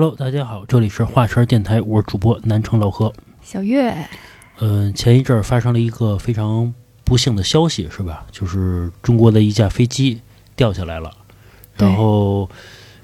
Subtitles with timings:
[0.00, 3.12] Hello，大家好，这里是华晨电台，我是主播南城老何。
[3.42, 3.92] 小月，
[4.60, 8.24] 嗯、前一阵儿发生了一个非常不幸的消息，是吧？
[8.30, 10.20] 就是中国的一架飞机
[10.54, 11.10] 掉下来了，
[11.76, 12.48] 然后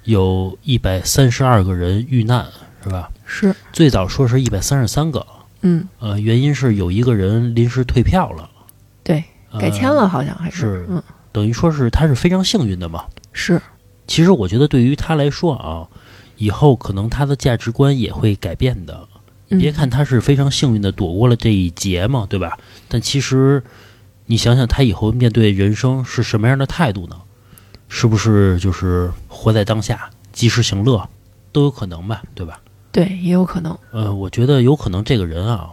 [0.05, 2.47] 有一百三十二个人遇难，
[2.85, 3.11] 是吧？
[3.25, 5.27] 是，最早说是一百三十三个，
[5.63, 8.49] 嗯，呃，原因是有一个人临时退票了，
[9.03, 13.07] 对，呃改签了，好像还是嗯，等于说是他是非常幸运的嘛。
[13.33, 13.61] 是，
[14.07, 15.89] 其实我觉得对于他来说啊，
[16.37, 19.09] 以后可能他的价值观也会改变的。
[19.51, 22.59] 嗯别看他是非常幸运的躲过了这一劫嘛，对吧？
[22.89, 23.63] 但其实
[24.27, 27.21] 你想想，他以后面对人生是什么样的态度呢？
[27.89, 31.09] 是不是就是活在当下，及时行乐，
[31.53, 32.59] 都有可能吧，对吧？
[32.91, 35.71] 对，也有可能，呃，我觉得有可能这个人啊，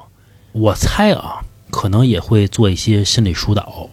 [0.52, 3.90] 我猜啊，可能也会做一些心理疏导，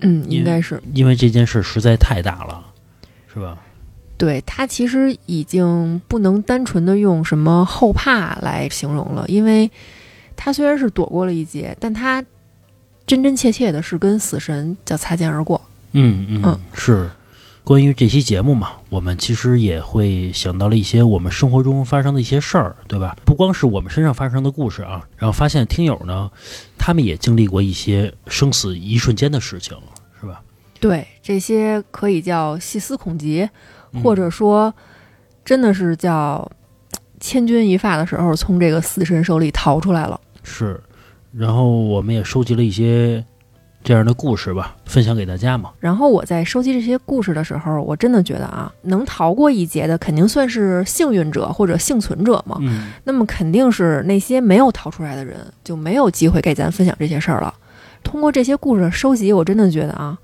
[0.00, 2.62] 嗯，应该是，因为这件事实在太大了，
[3.32, 3.56] 是吧？
[4.22, 9.68] 对他其实已经不能单纯的用什么后怕来形容了，因为
[10.36, 12.24] 他虽然是躲过了一劫，但他
[13.04, 15.60] 真真切切的是跟死神叫擦肩而过。
[15.90, 17.10] 嗯嗯嗯，是。
[17.64, 23.16] 关于这期节目嘛，我们其实也会想到了一些我们生活中发生的一些事儿，对吧？
[23.24, 26.30] 不光是我们身上发生的故事啊，然后发现听友呢，
[26.78, 29.76] 他们也经历过一些生死一瞬间的事情，
[30.20, 30.40] 是吧？
[30.80, 33.50] 对，这些可以叫细思恐极，嗯
[34.02, 34.72] 或者说
[35.44, 36.48] 真的是叫
[37.18, 40.20] 千钧一发的时候从这个死神手里逃出来了。
[40.42, 40.80] 是，
[41.32, 43.24] 然后我们也收集了一些
[43.84, 45.70] 这样的故事吧，分享给大家嘛。
[45.80, 52.58] 然后我在收集这些故事的时候，我真的觉得啊，能逃过一劫的肯定算是幸运者或者幸存者嘛。
[52.60, 57.52] 嗯，那么肯定是那些没有逃出来的人就没有机会给咱分享这些事儿了。
[58.04, 60.18] 通过这些故事的收集，我真的觉得啊，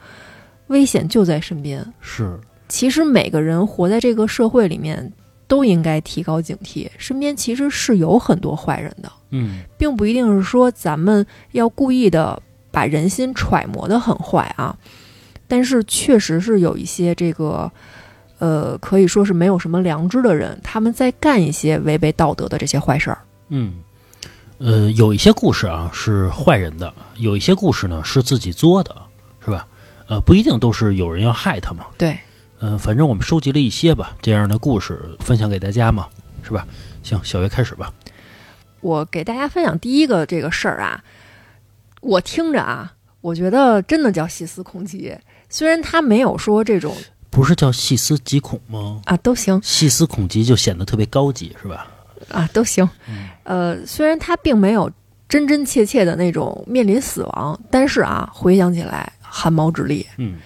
[0.67, 1.85] 危险就在身边。
[2.01, 5.13] 是，其实每个人活在这个社会里面，
[5.47, 12.41] 都应该提高警惕，身边其实是有很多坏人的，嗯并不一定是说咱们要故意的
[12.71, 14.77] 把人心揣摩的很坏啊。
[15.47, 17.73] 但是确实是有一些这个，
[18.39, 23.19] 呃，可以说是没有什么良知的人，他们在干一些违背道德的这些坏事儿。
[23.49, 23.77] 嗯，
[24.59, 28.95] 呃，有一些故事啊是坏人的，有一些故事呢是自己作的，
[29.43, 29.67] 是吧？
[30.07, 31.87] 呃，不一定都是有人要害他嘛。
[31.97, 32.19] 对，
[32.61, 36.09] 嗯、反正我们收集了一些吧，这样的故事分享给大家嘛，
[36.43, 36.67] 是吧？
[37.03, 37.93] 行，小月开始吧。
[38.81, 41.03] 我给大家分享第一个这个事儿啊，
[42.01, 45.17] 我听着啊，我觉得真的叫细思恐极。
[45.49, 46.97] 虽然他没有说这种
[47.31, 49.01] 不是叫细思极恐吗？
[49.05, 51.87] 啊都行细思恐极就显得特别高级，是吧？
[52.31, 54.91] 啊都行，嗯呃，虽然他并没有
[55.29, 60.07] 真真切切的那种面临死亡，但是啊，回想起来汗毛直立。
[60.17, 60.39] 嗯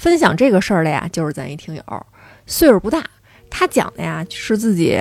[0.00, 2.06] 分享这个事儿的呀，就是咱一听友，
[2.46, 3.04] 岁数不大，
[3.50, 4.98] 他讲的呀是自己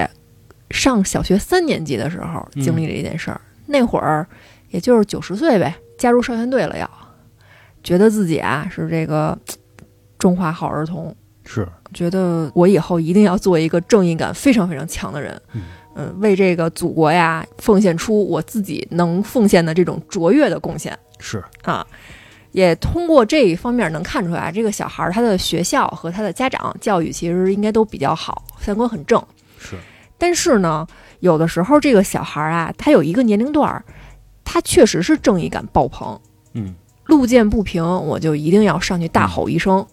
[0.71, 3.39] 上小学三年级的时候嗯经历的一件事儿。
[3.65, 4.27] 那会儿
[4.71, 6.89] 也就是九十岁呗，加入少先队了要，
[7.81, 9.37] 觉得自己啊是这个
[10.17, 15.61] 中华好儿童，是，觉得我以后一定要做一个正义感非常非常强的人，嗯
[15.95, 20.97] 嗯，为这个祖国呀奉献出我自己能奉献的这种卓越的贡献。
[21.19, 21.85] 是，啊，
[22.51, 29.23] 也通过这一方面能看出来，这个小孩儿他的学校和他的家长教育其实应该都比较好，三观很正。
[29.59, 29.75] 是，
[30.17, 30.87] 但是呢，
[31.19, 33.83] 有的时候这个小孩儿啊，他有一个年龄段儿，
[34.43, 36.19] 他确实是正义感爆棚，
[36.53, 36.73] 嗯
[37.05, 39.85] 路见不平我就一定要上去大吼一声。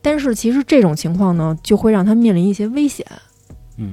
[0.00, 3.06] 但是其实这种情况呢，就会让他面临一些危险。
[3.76, 3.92] 嗯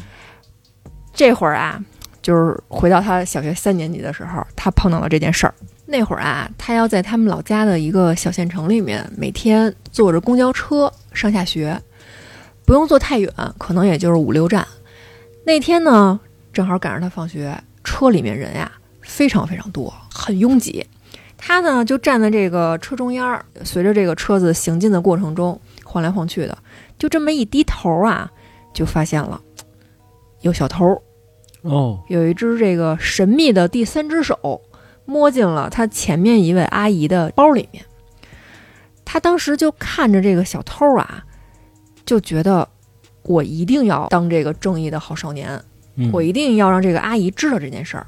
[1.14, 1.84] 这会儿啊，
[2.22, 5.54] 就是回到他小学三年级的时候，他碰到了这件事儿。
[5.92, 11.82] 那会儿啊，他要在他们老家的一个小县城里面，每天坐着公交车上下学，
[12.64, 14.68] 不用坐太远，可能也就是五六站。
[15.44, 16.20] 那天呢，
[16.54, 18.72] 正好赶上他放学，车里面人呀
[19.02, 20.86] 非常非常多，很拥挤。
[21.36, 26.56] 他呢就站在这个车中间儿，随着这个车子行进的过程中晃来晃去的，
[27.00, 28.30] 就这么一低头啊，
[28.76, 29.42] 就发现了
[30.42, 31.02] 有小偷。
[31.64, 34.62] 哦，有一只这个神秘的第三只手
[35.10, 37.84] 摸进了他前面一位阿姨的包里面。
[39.04, 41.24] 他当时就看着这个小偷啊，
[42.06, 42.70] 就觉得
[43.24, 45.62] 我一定要当这个正义的好少年，
[45.96, 48.06] 嗯我一定要让这个阿姨知道这件事儿。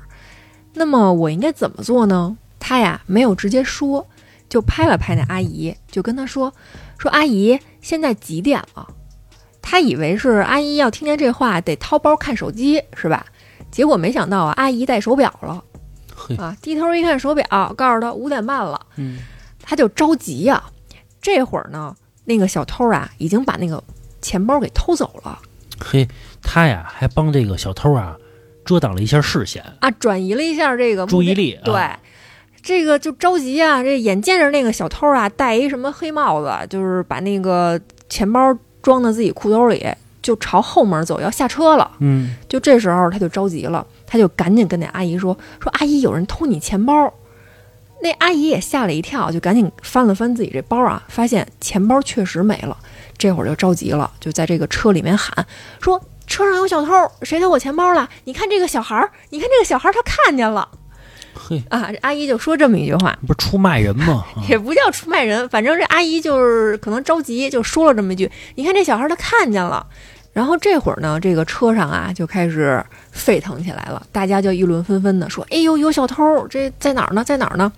[0.75, 2.37] 那么我应该怎么做呢？
[2.59, 4.07] 他呀没有直接说，
[4.47, 6.53] 就拍了拍那阿姨，就跟她说
[6.99, 8.87] ：“说阿姨，现在几点了？”
[9.59, 13.25] 他以为是阿姨要听见这话得掏包看手机是吧？
[13.71, 15.70] 结果没想到啊，阿姨戴手表了嘿，
[16.37, 16.55] 啊！
[16.61, 19.19] 低头一看手表，告诉他五点半了，嗯
[19.63, 20.63] 他就着急呀、
[21.21, 21.95] 这会儿呢，
[22.25, 23.83] 那个小偷啊已经把那个
[24.21, 25.39] 钱包给偷走了。
[25.79, 26.07] 嘿，
[26.41, 28.15] 他呀还帮这个小偷啊
[28.65, 31.59] 遮挡了一下视线，啊，转移了一下这个注意力。
[31.63, 31.99] 对，啊、
[32.61, 33.81] 这个就着急啊！
[33.83, 37.79] 这眼见着那个小偷啊，戴一什么黑帽子，就是把那个
[38.09, 39.87] 钱包装到自己裤兜里，
[40.21, 41.89] 就朝后门走，要下车了。
[41.99, 47.13] 嗯就这时候他就着急了，他就赶紧跟那阿姨说：“说阿姨，有人偷你钱包。”
[48.03, 52.77] 那阿姨也吓了一跳，就赶紧翻了翻自己这包啊，发现钱包确实没了。
[53.17, 55.47] 这会儿就着急了，就在这个车里面喊
[55.79, 56.91] 说：“车上有小偷，
[57.21, 58.09] 谁偷我钱包了？
[58.25, 60.67] 你看这个小孩儿，你看这个小孩儿，他看见了
[61.33, 64.25] 嘿，啊！”这阿姨就说这么一句话，不是出卖人吗？
[64.35, 69.87] 啊也不叫出卖人，反正这阿姨就是可能着急，就说了这么一句：“你看这小孩他看见了。”
[70.33, 76.47] 然后这会儿呢，这个车上啊就开始沸腾起来了，大家就议论纷纷的说：“哎呦，有小偷！
[76.47, 77.23] 这在哪儿呢？
[77.23, 77.71] 在哪儿呢？”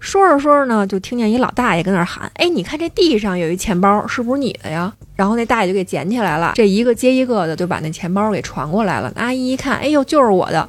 [0.00, 9.10] 说着说着呢，就听见一老大爷跟那儿喊：“哎，你看这地上有一钱包，是不是你的呀？”然后那大爷就给捡起来了，这一个接一个的就把那钱包给传过来了。
[9.16, 10.68] 阿姨一看，哎呦，就是我的。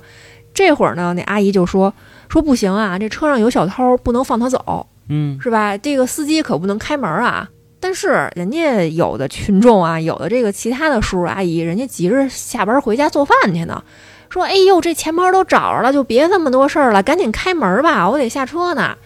[0.53, 1.93] 这会儿呢，那阿姨就说
[2.27, 5.77] ：“说不行啊，这车上有小偷，不能放他走。”嗯是吧？
[5.77, 7.49] 这个司机可不能开门啊。
[7.79, 13.83] 但是人家有的群众啊，有的这个其他的叔叔阿姨，人家急着下班回家做饭去呢，
[14.29, 18.97] 说：“哎呦，这钱包都找着了，就别这么多事儿了，赶紧开门吧，我得下车呢。”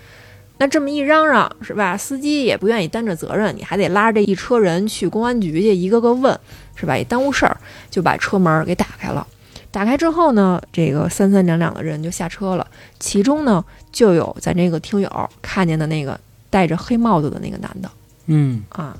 [0.59, 1.97] 那这么一嚷嚷，是吧？
[1.97, 6.39] 司机也不愿意担着责任，你还得拉着这一车人去公安局去，一个个问，
[6.75, 6.95] 是吧？
[6.95, 7.57] 也耽误事儿，
[7.89, 9.25] 就把车门给打开了。
[9.71, 12.65] 打开之后呢，这个三三两两的人就下车了，
[12.99, 16.17] 其中呢就有咱这个听友看见的那个
[16.51, 17.89] 戴着黑帽子的那个男的
[18.25, 18.97] 嗯啊。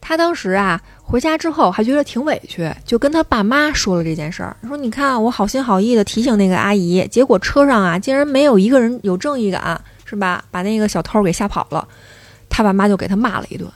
[0.00, 10.44] 他当时啊回家之后还觉得挺委屈，就跟他爸妈说了这件事儿，说你看我好心好意的提醒那个阿姨，结果车上啊竟然没有一个人有正义感，是吧？
[10.52, 11.88] 把那个小偷给吓跑了。
[12.48, 13.68] 他爸妈就给他骂了一顿，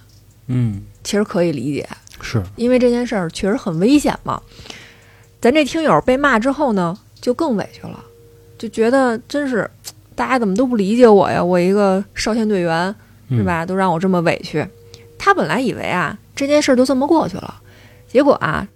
[0.47, 1.89] 嗯，其实可以理解，
[2.23, 4.41] 是因为这件事儿确实很危险嘛。
[5.41, 7.99] 咱这听友被骂之后呢，就更委屈了，
[8.57, 9.69] 就觉得真是
[10.15, 11.43] 大家怎么都不理解我呀？
[11.43, 12.95] 我一个少先队员
[13.31, 13.43] 是？
[13.43, 14.67] 吧，都让我这么委屈。
[15.19, 17.61] 他本来以为啊这件事儿就这么过去了，
[18.07, 18.69] 结果啊，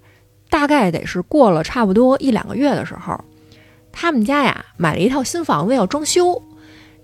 [0.51, 3.19] 大概得是过了差不多一两个月的时候，
[3.93, 6.43] 他们家呀买了一套新房子要装修。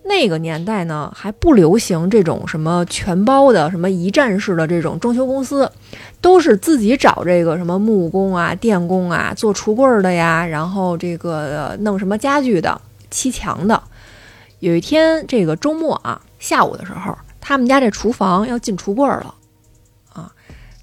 [0.03, 5.71] 那个年代呢，还不流行这种什么全包的、什么一站式的这种装修公司，
[6.23, 12.81] 都是自己找这个什么木工啊、电工啊，做橱柜儿的呀，然后这个、呃弄什么家具的、
[13.11, 13.81] 砌墙的。
[14.61, 17.17] 有一天，这个周末啊，下午的时候，
[17.51, 19.35] 他们家这厨房要进橱柜儿了，
[20.13, 20.31] 啊，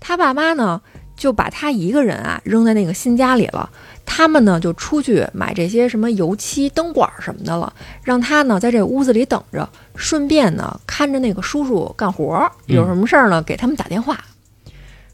[0.01, 0.81] 他爸妈呢
[1.15, 3.69] 就把他一个人啊扔在那个新家里了。
[4.05, 7.71] 他们呢就出去买这些什么油漆、灯管什么的了，
[8.03, 14.19] 让他呢在这屋子里等着，顺便呢看着那个叔叔干活儿，有什么事儿呢给他们打电话。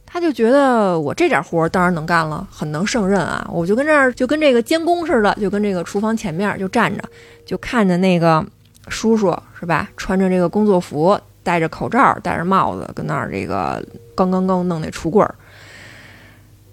[0.08, 3.48] 他就觉得我这点活儿当然能干了，很能胜任啊！
[3.54, 7.04] 我就跟这儿就跟这个监工似的，就跟这个厨房前面就站着，
[7.46, 8.44] 就看着那个
[8.88, 13.86] 叔叔是吧，穿着这个工作服，戴着口罩，戴着帽子，跟那儿这个
[14.16, 15.36] 刚刚刚弄那橱柜儿。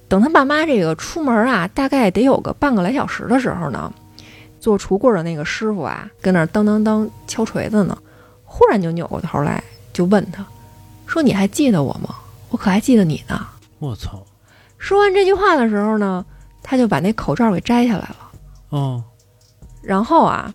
[0.08, 3.92] 等他爸妈这个出门啊，大概得有个半个来小时的时候呢，
[4.58, 7.96] 做橱柜的那个师傅啊，跟那儿当当当敲锤子呢，
[8.44, 9.62] 忽然就扭过头来，
[9.92, 10.44] 就问他，
[11.06, 12.16] 说：“你还记得我吗？
[12.48, 13.46] 我可还记得你呢。
[13.78, 14.24] 我操！”
[14.78, 16.24] 说完这句话的时候呢，
[16.62, 18.16] 他就把那口罩给摘下来了，
[18.70, 19.04] 哦，
[19.82, 20.52] 然后啊，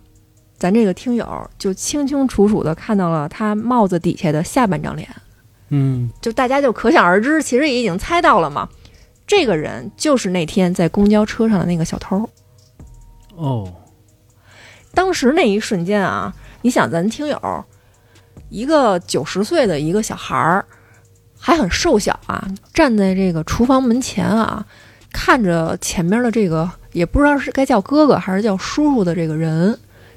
[0.58, 5.08] 咱这个听友就清清楚楚的看到了他帽子底下的下半张脸，
[5.68, 8.68] 嗯就大家就可想而知，其实也已经猜到了嘛。
[9.26, 12.28] 这个人就是那天在公交车上的那个小偷。
[13.34, 13.70] 哦，
[14.94, 16.32] 当时那一瞬间啊，
[16.62, 17.64] 你想咱听友
[18.48, 20.64] 一个九十岁的一个小孩儿，
[21.38, 24.64] 还很瘦小啊，站在这个厨房门前啊，
[25.12, 29.76] 看着前面的这个也不知道是该叫哥哥还是叫叔叔的这个人，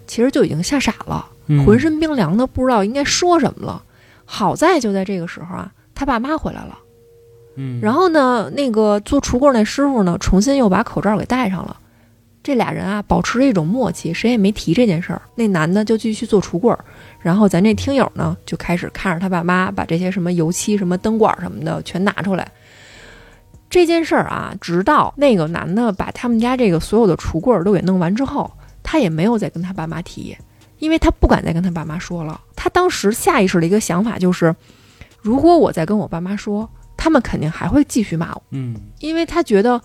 [0.10, 3.82] 其实就已经吓傻了，嗯浑身冰凉的，不知道应该说什么了。
[4.26, 6.78] 好在就在这个时候啊，他爸妈回来了。
[7.56, 11.78] 嗯，然后呢，那个做橱柜那师傅呢，重新又把口罩给戴上了。
[12.42, 15.22] 这俩人啊，保持着一种默契，谁也没提这件事儿。
[15.36, 16.80] 那男的就继续做橱柜儿，
[17.20, 22.50] 然后咱这听友呢，就开始看着他爸妈把这些什么油漆、什么灯管什么的全拿出来。
[23.70, 28.50] 这件事儿啊，直到那个男的把他们家这个所有的橱柜儿都给弄完之后，
[28.92, 30.36] 他也没有再跟他爸妈提，
[30.80, 32.42] 因为他不敢再跟他爸妈说了。
[32.56, 34.56] 他当时下意识的一个想法就是，
[35.22, 36.68] 如果我再跟我爸妈说，
[36.98, 39.80] 他们肯定还会继续骂我，嗯因为他觉得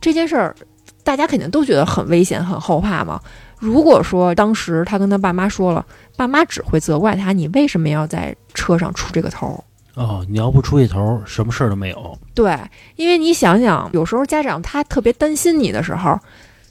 [0.00, 0.56] 这件事儿，
[1.04, 3.20] 大家肯定都觉得很危险、很后怕嘛。
[3.58, 5.84] 如果说当时他跟他爸妈说了，
[6.16, 9.62] 爸妈只会责怪他，你为什么要在车上出这个头？
[9.96, 12.18] 哦，你要不出去头，什么事儿都没有。
[12.34, 12.58] 对，
[12.96, 16.18] 因为你想想，有时候家长他特别担心你的时候，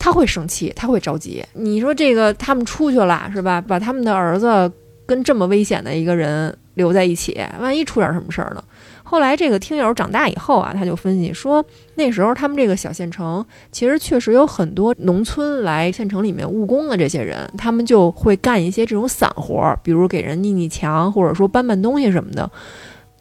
[0.06, 1.44] 他会生气，他会着急。
[1.54, 3.60] 你说这个他们出去了是吧？
[3.60, 4.72] 把他们的儿子
[5.04, 8.64] 跟这么危险的一个人留在一起，万一出点什么事儿呢？
[9.04, 22.48] 后来这个听友长大以后啊，他就分析说，那时候他们这个小县城其实确实有很多农村来县城里面务工的这些人，他们就会干一些这种散活，比如给人腻腻墙，或者说搬搬东西什么的。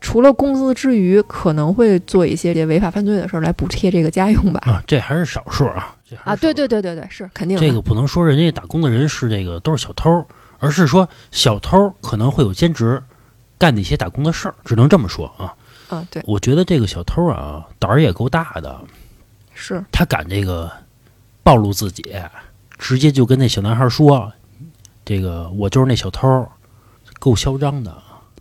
[0.02, 4.60] 除了工资之余，可能会做一些这违法犯罪的事儿来补贴这个家用吧。
[4.66, 5.93] 啊，这还是少数啊。
[6.08, 7.66] 这还啊，对对对对对，是肯定的。
[7.66, 10.26] 这个不能说人家打工的人是这个都是小偷，
[10.58, 13.02] 而是说小偷可能会有兼职
[13.58, 15.54] 干的一些打工的事儿，只能这么说啊。
[15.88, 18.80] 啊，对，我觉得这个小偷啊胆儿也够大的，
[19.52, 20.70] 是他敢这个
[21.42, 22.04] 暴露自己，
[22.78, 24.32] 直接就跟那小男孩说
[25.04, 26.48] ：“这个我就是那小偷，
[27.18, 27.94] 够嚣张的。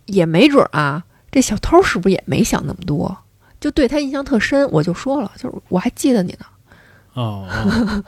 [0.06, 1.04] 也没准儿啊。
[1.30, 3.16] 这小偷是不是也没想那么多，
[3.60, 4.70] 就对他印象特深？
[4.70, 6.46] 我就说了，就是我还记得你呢。
[7.14, 8.04] 哦”哦，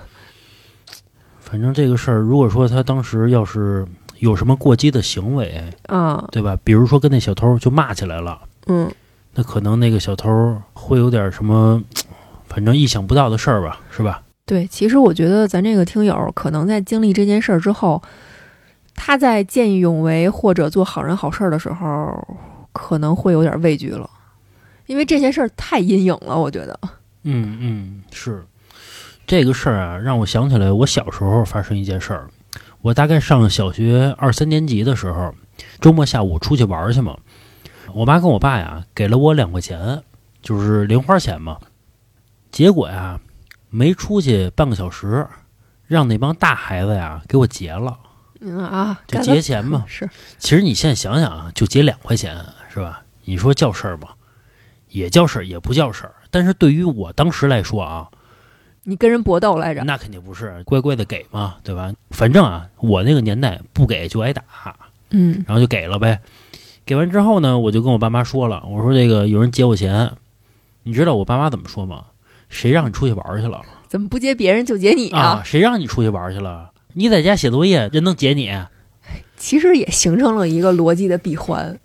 [1.40, 3.86] 反正这个事儿，如果说他当时要是
[4.18, 6.58] 有什么过激的行为，啊，对吧？
[6.64, 8.40] 比如说跟那小偷就骂起来了。
[8.66, 8.90] 嗯，
[9.34, 11.82] 那可能那个小偷会有点什么，
[12.48, 14.22] 反正意想不到的事儿吧，是吧？
[14.44, 14.66] 对。
[14.66, 18.02] 其实我觉得咱这个听友可能在经历这件事儿之后，
[18.94, 22.26] 他在见义勇为或者做好人好事儿的时候，
[22.72, 24.08] 可能会有点畏惧了，
[24.86, 26.36] 因为这件事儿太阴影了。
[26.36, 26.78] 我觉得，
[27.22, 28.42] 嗯嗯，是
[29.26, 32.28] 这个事儿啊，让我想起来我小时候发生一件事儿。
[32.80, 35.34] 我大概上小学二三年级的时候，
[35.80, 37.16] 周末下午出去玩儿去嘛，
[37.92, 40.02] 我妈跟我爸呀给了我两块钱，
[40.40, 41.58] 就是零花钱嘛。
[42.52, 43.18] 结果呀，
[43.68, 45.26] 没出去半个小时，
[45.86, 47.98] 让那帮大孩子呀给我劫了，
[48.40, 49.84] 嗯啊，就劫钱嘛。
[49.88, 52.38] 是其实你现在想想啊，就劫两块钱
[52.72, 53.02] 是吧？
[53.24, 54.10] 你说叫事儿吗？
[54.88, 56.14] 也叫事儿，也不叫事儿。
[56.30, 58.08] 但是对于我当时来说啊，
[58.88, 59.82] 你跟人搏斗来着。
[59.82, 61.92] 那肯定不是乖乖的给嘛，对吧？
[62.10, 64.42] 反正啊，我那个年代不给就挨打，
[65.10, 66.20] 嗯然后就给了呗。
[66.84, 70.12] 给完之后呢，我就跟我爸妈说了，我说这个有人劫我钱，
[70.84, 72.04] 你知道我爸妈怎么说吗？
[72.48, 75.42] 谁让你出去玩去了怎么不劫别人就劫你啊？
[75.44, 76.70] 谁让你出去玩去了？
[76.92, 78.52] 你在家写作业，人能劫你？
[79.36, 81.78] 其实也形成了一个逻辑的闭环。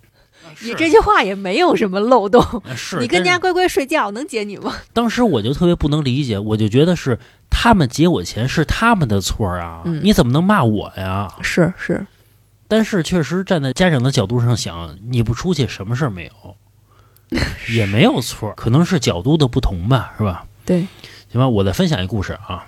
[0.64, 2.44] 你这句话也没有什么漏洞。
[2.76, 4.74] 是你跟家乖乖睡觉，能劫你吗？
[4.92, 7.18] 当时我就特别不能理解，我就觉得是
[7.50, 11.32] 他们劫我钱是他们的错啊，嗯你怎么能骂我呀？
[11.42, 12.06] 是是，
[12.68, 16.56] 但是确实站在家长的角度上想，你不出去什么事儿没有，
[17.74, 20.44] 也没有错，可能是角度的不同吧，是吧？
[20.64, 20.86] 对，
[21.30, 22.66] 行吧，我再分享一个故事啊。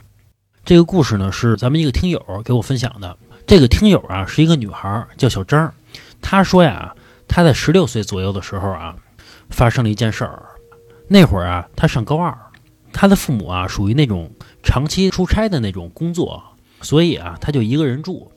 [0.64, 3.16] 这个故事呢是咱们一个听友给我分享的。
[3.46, 5.70] 这个听友啊是一个女孩，叫小张。
[6.22, 6.94] 她说呀，
[7.28, 8.96] 她在十六岁左右的时候啊，
[9.50, 10.42] 发生了一件事儿。
[11.08, 12.36] 那会儿啊，她上高二，
[12.92, 14.30] 她的父母啊属于那种
[14.62, 16.42] 长期出差的那种工作，
[16.80, 18.30] 所以啊，她就一个人住。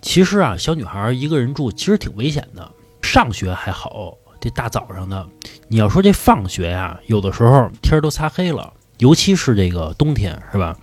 [0.00, 2.70] 其实啊，小女孩一个人住其实挺危险的。
[3.02, 5.26] 上学还好，这大早上的，
[5.68, 10.76] 你要说这放学呀，有的时候天儿都擦黑了，尤其是这个冬天，是吧？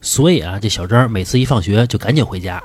[0.00, 2.62] 所以啊，这小张每次一放学就赶紧回家，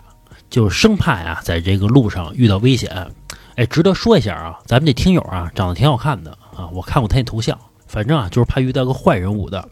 [0.49, 3.11] 就生怕呀在这个路上遇到危险。
[3.55, 7.57] 哎，值得说一下啊，咱们这听友啊长得挺好看的啊，我看过他那头像，
[7.87, 9.67] 反正啊就是怕遇到个坏人物的。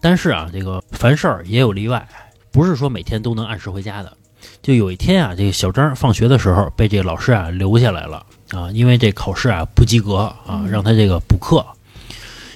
[0.00, 2.08] 但是啊，这个凡事儿也有例外，
[2.50, 4.16] 不是说每天都能按时回家的。
[4.62, 11.66] 就有一天啊，这个小张放学的时候被这个老师啊留下来了啊，因为这考试啊不及格啊，让他这个补课，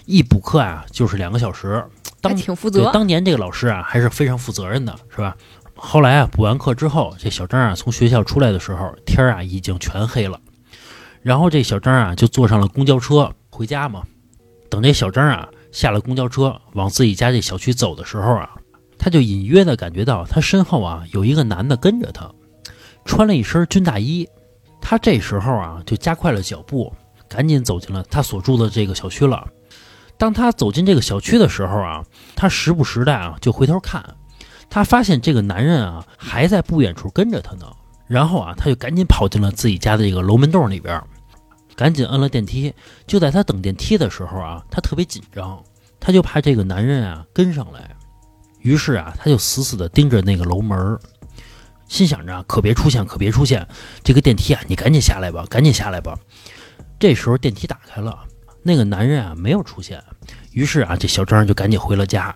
[0.07, 1.85] 一补课啊就是两个小时。
[2.21, 2.91] 当挺负，责。
[2.91, 5.37] 当年这个老师啊还是非常负责任的，是吧？
[5.87, 10.41] 后来啊，补完课之后，这小张啊从学校出来的时候，天儿啊已经全黑了。
[11.21, 14.03] 然后这小张啊就坐上了公交车回家嘛。
[14.71, 18.57] 等这小张啊下了公交车，往自己家这小区走的时候啊，
[18.99, 22.29] 他就隐约的感觉到他身后啊有一个男的跟着他，
[23.05, 24.27] 穿了一身军大衣。
[24.81, 26.93] 他这时候啊就加快了脚步，
[27.29, 29.47] 赶紧走进了他所住的这个小区了。
[30.17, 34.03] 当他走进这个小区的时候啊，他时不时的啊就回头看，
[34.75, 37.73] 他发现这个男人啊还在不远处跟着他呢。
[38.09, 41.01] 然后啊，他就赶紧跑进了自己家的这个楼门洞里边，
[41.77, 42.75] 赶紧摁了电梯。
[43.07, 45.63] 就在他等电梯的时候啊，他特别紧张，
[46.01, 47.89] 他就怕这个男人啊跟上来，
[48.63, 50.99] 于是啊，他就死死地盯着那个楼门，
[51.87, 53.65] 心想着可别出现，可别出现。
[54.03, 56.19] 这个电梯啊，你赶紧下来吧，赶紧下来吧。
[56.99, 58.25] 这时候电梯打开了。
[58.67, 60.03] 那个男人啊没有出现，
[60.51, 62.35] 于是啊，这小张就赶紧回了家。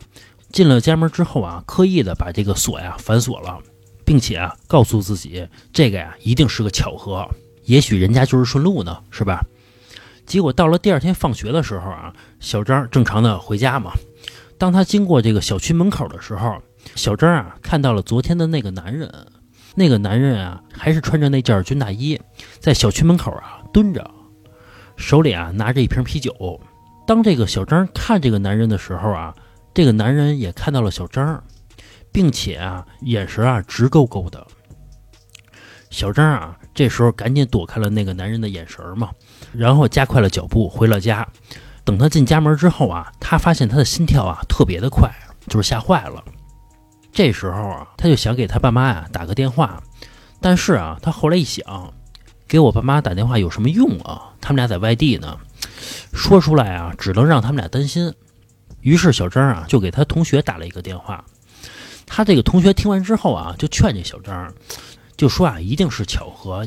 [0.50, 3.58] 进了家门之后啊，刻意的把这个锁呀反锁了，
[4.04, 7.28] 并且啊告诉自己，这个呀一定是个巧合，
[7.64, 9.44] 也许人家就是顺路呢，是吧？
[10.26, 13.92] 结果到了第二天放学的时候啊，小张正常的回家嘛。
[14.58, 16.60] 当他经过这个小区门口的时候，
[16.94, 19.12] 小张啊看到了昨天的那个男人。
[19.74, 22.18] 那个男人啊，还是穿着那件军大衣，
[22.58, 24.10] 在小区门口啊蹲着，
[24.96, 26.60] 手里啊拿着一瓶啤酒。
[27.06, 29.32] 当这个小张看这个男人的时候啊，
[29.78, 31.40] 这个男人也看到了小张，
[32.10, 34.44] 并且啊眼神啊直勾勾的。
[35.88, 39.12] 小张啊这时候赶紧躲开了那个男人的眼神嘛，
[39.52, 41.24] 然后加快了脚步回了家。
[41.84, 45.08] 等他进家门之后啊，他发现他的心跳啊特别的快，
[45.46, 46.24] 就是吓坏了。
[47.12, 49.80] 这时候啊，他就想给他爸妈呀打个电话，
[50.40, 51.94] 但是啊，他后来一想，
[52.48, 54.34] 给我爸妈打电话有什么用啊？
[54.40, 55.38] 他们俩在外地呢，
[56.12, 58.12] 说出来啊，只能让他们俩担心。
[58.88, 61.24] 于是小张啊，就给他同学打了一个电话。
[62.06, 64.52] 他这个同学听完之后啊，就劝这小张，
[65.16, 66.66] 就说啊，一定是巧合，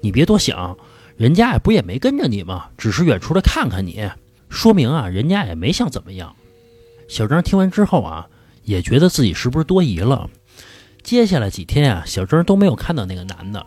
[0.00, 0.76] 你别多想，
[1.16, 2.66] 人家呀不也没跟着你吗？
[2.76, 4.10] 只是远处的看看你，
[4.50, 6.36] 说明啊，人家也没想怎么样。
[7.08, 8.26] 小张听完之后啊。
[8.66, 10.28] 也觉得自己是不是多疑了？
[11.04, 13.64] 接下来几天啊，小张都没有看到那个男的，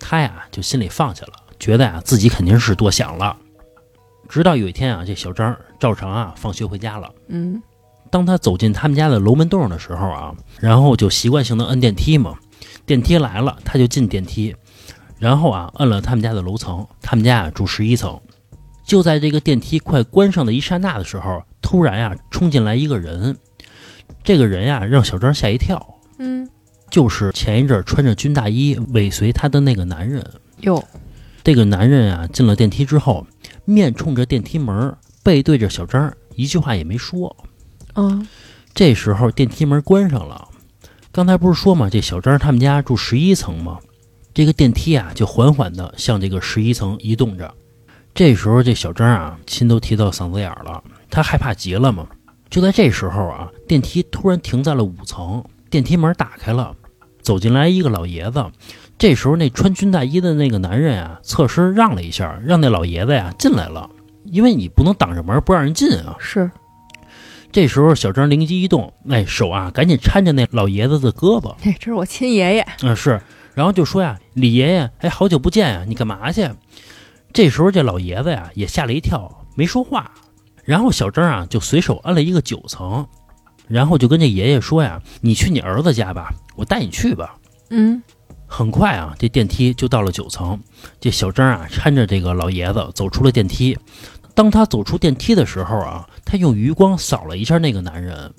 [0.00, 3.36] 他呀就心里放下了，觉得呀自己肯定是多想了。
[4.28, 7.10] 直到有一天啊，这小张照常啊放学回家了。
[7.28, 7.62] 嗯，
[8.10, 12.34] 当他走进他们家的楼门洞的时候啊，然后就习惯性的摁电梯嘛，
[12.84, 14.54] 电梯来了，他就进电梯，
[15.18, 18.20] 然后啊摁了他们家的楼层，他们家啊住十一层。
[18.84, 23.36] 就在这个电梯快关上的一刹那的时候，突然呀冲进来一个人。
[24.22, 25.84] 这个人呀，让小张吓一跳。
[26.18, 26.48] 嗯，
[26.88, 30.24] 就是前一阵穿着军大衣尾随他的那个男人。
[30.60, 30.82] 哟，
[31.42, 33.26] 这个男人啊，进了电梯之后，
[33.66, 37.36] 面冲着电梯门，背对着小张，一句话也没说。
[37.96, 38.26] 嗯，
[38.74, 40.48] 这时候电梯门关上了。
[41.12, 43.78] 刚才不是说嘛，这小张他们家住十一层吗？
[44.32, 47.52] 这个电梯啊，就缓缓地向这个十一层移动着。
[48.14, 52.06] 这时候这小张啊，心都提到嗓子眼了，他害怕极了嘛。
[52.48, 56.74] 就在这时候啊，电梯突然停在了五层，电梯门打开了，
[57.20, 58.44] 走进来一个老爷子。
[58.98, 63.90] 这时候那穿军大衣的那个男人啊，侧身让了一下，让那老爷子呀进来了，
[64.24, 66.16] 因为你不能挡着门不让人进啊。
[66.18, 66.50] 是。
[67.52, 71.54] 这时候小张灵机一动，哎，手啊赶紧搀着那老爷子的胳膊。
[71.64, 72.66] 哎， 这是我亲爷爷。
[72.82, 73.20] 嗯，是。
[73.54, 76.46] 然后就说呀：“李爷爷，哎，好久不见呀，你干嘛去？”
[77.32, 80.10] 这时候这老爷子呀也吓了一跳，没说话。
[80.64, 83.06] 然后小张啊就随手摁了一个九层，
[83.68, 87.36] 然后就跟这爷爷说呀：“你去你儿子家吧，我带你去吧。”
[87.70, 88.02] 嗯，
[88.46, 90.58] 很快啊，这电梯就到了九层。
[91.00, 93.76] 这小张啊搀着这个老爷子走出了电梯。
[94.34, 98.32] 当他走出电梯的时候啊，他用余光扫了一下那个男人。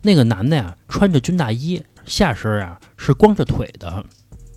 [0.00, 4.04] 那个男的呀穿着军大衣，下身啊是光着腿的，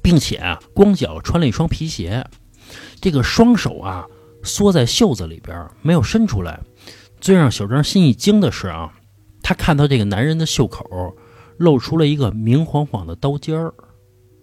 [0.02, 2.24] 并且啊光脚穿了一双皮鞋。
[3.00, 4.06] 这个双手啊
[4.44, 6.60] 缩在袖子里边，没有伸出来。
[7.20, 8.92] 最让小张心一惊的是啊，
[9.42, 11.16] 他看到这个男人的袖口
[11.58, 13.74] 露出了一个明晃晃的刀尖儿，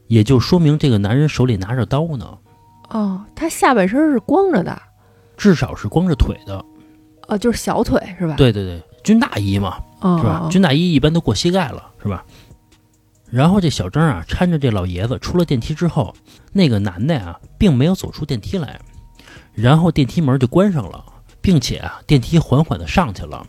[0.08, 2.36] 也就说明这个男人手里拿着刀呢。
[2.90, 4.82] 哦，他下半身是光着的，
[5.36, 6.62] 至少是光着腿的。
[7.28, 8.34] 哦，就是小腿是吧？
[8.36, 10.48] 对对对，军大衣嘛，是吧？
[10.50, 12.24] 军大衣一般都过膝盖了，是吧？
[13.30, 16.14] 然后这小张啊搀着这老爷子出了电梯之后，
[16.52, 18.80] 那个男的啊并没有走出电梯来，
[19.54, 21.04] 然后电梯门就关上了。
[21.40, 23.46] 并且啊，电梯缓缓的上去了。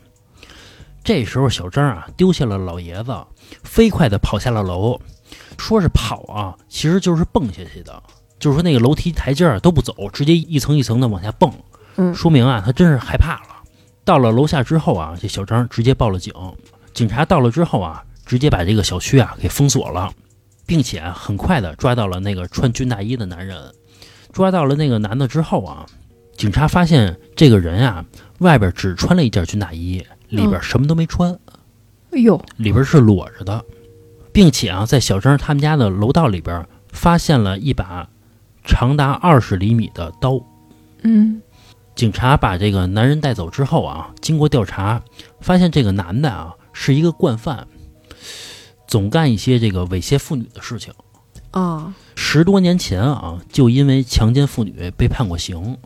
[1.03, 3.13] 这时候，小张啊丢下了老爷子，
[3.63, 4.97] 飞快的跑下了楼。
[5.59, 8.01] 说是跑啊，其实就是蹦下去的。
[8.39, 11.51] 就是说那个楼梯台阶儿都不走，直接一层一层的往下蹦。
[11.97, 13.61] 嗯，说明啊，他真是害怕了。
[14.05, 16.33] 到了楼下之后啊，这小张直接报了警。
[16.93, 20.11] 警察到了之后啊，直接把这个小区啊给封锁了，
[20.65, 23.57] 并且很快的抓到了那个穿军大衣的男人。
[24.31, 25.85] 抓到了那个男的之后啊。
[26.37, 28.05] 警察发现这个人啊，
[28.37, 31.37] 外边只穿了一件军大衣，里边什么都没穿。
[32.11, 33.61] 哎呦，里边是裸着的，
[34.31, 38.09] 并且啊，在小张他们家的楼道里边发现了一把
[38.63, 40.39] 长达二十厘米的刀。
[41.03, 41.41] 嗯，
[41.95, 45.01] 警察把这个男人带走之后啊，经过调查，
[45.39, 47.67] 发现这个男的啊是一个惯犯，
[48.87, 50.93] 总干一些这个猥亵妇女的事情。
[51.51, 55.77] 啊，十多年前啊，就因为强奸妇女被判过刑。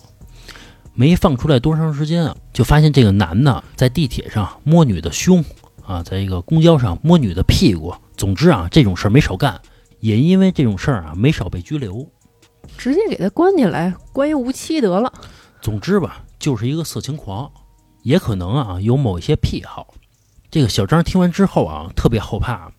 [0.96, 5.44] 没放出来多长时间啊，就发现这个男的在地铁上摸女的胸
[5.84, 7.96] 啊，在一个公交上摸女的屁股。
[8.16, 9.60] 总之啊，这种事儿没少干，
[10.00, 12.08] 也因为这种事儿啊，没少被拘留，
[12.78, 15.12] 直接给他关起来，关一无期得了。
[15.62, 17.52] 总之吧，就是一个色情狂，
[18.04, 19.94] 也可能啊有某一些癖好。
[20.52, 22.72] 这个小张听完之后啊，特别后怕，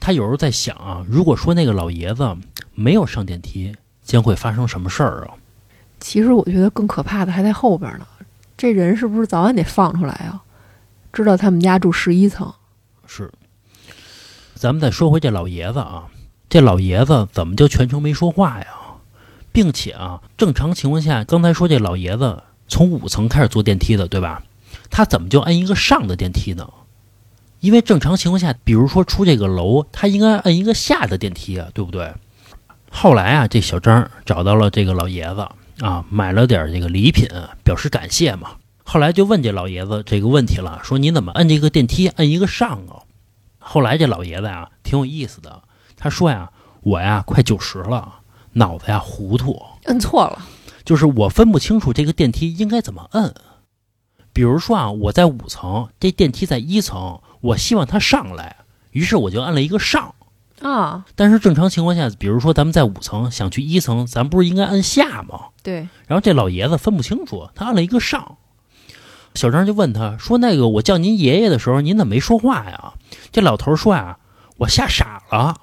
[0.00, 2.36] 他有时候在想啊，如果说那个老爷子
[2.74, 5.34] 没有上电梯，将会发生什么事儿啊？
[6.00, 8.06] 其实我觉得更可怕的还在后边呢。
[8.56, 10.42] 这人是不是早晚得放出来啊？
[11.12, 12.52] 知道他们家住十一层，
[13.06, 13.30] 是。
[14.58, 16.06] 咱们再说回这老爷子啊，
[16.48, 18.66] 这老爷子怎么就全程没说话呀？
[19.52, 24.42] 并且啊，正常情况下，刚才说这老爷子从五层开始坐电梯的，对吧？
[24.90, 26.68] 他怎么就按一个上的电梯呢？
[27.60, 32.12] 因为正常情况下，比如说出这个楼，他应该按一个下的电梯啊，对不对？
[32.90, 35.46] 后来啊，这小张找到了这个老爷子
[35.84, 37.28] 啊，买了点这个礼品，
[37.62, 38.50] 表示感谢嘛。
[38.82, 43.06] 后来就问这老爷子这个问题了，说你怎么按这个电梯按一个上啊？
[43.70, 45.62] 后来这老爷子呀，挺有意思的。
[45.94, 46.50] 他说呀
[46.80, 48.20] ：“我呀，快九十了，
[48.52, 50.38] 脑子呀糊涂，摁错了，
[50.86, 53.34] 就是我分不清楚这个电梯应该怎么摁。
[54.32, 58.56] 比如说啊，我在五层，这电梯在一层，我希望它上来，
[58.92, 60.14] 于是我就按了一个上
[60.62, 61.04] 啊。
[61.14, 65.48] 但是正常情况下，比如说咱们在五层想去一层，咱不是应该按下吗？
[65.62, 65.88] 对。
[66.06, 68.38] 然后这老爷子分不清楚，他按了一个上。
[69.34, 72.94] 小张就问他说：“那个我叫您爷爷的时候，您怎么没说话呀？”
[73.32, 74.18] 这老头说啊
[74.58, 75.54] ：“我吓傻了。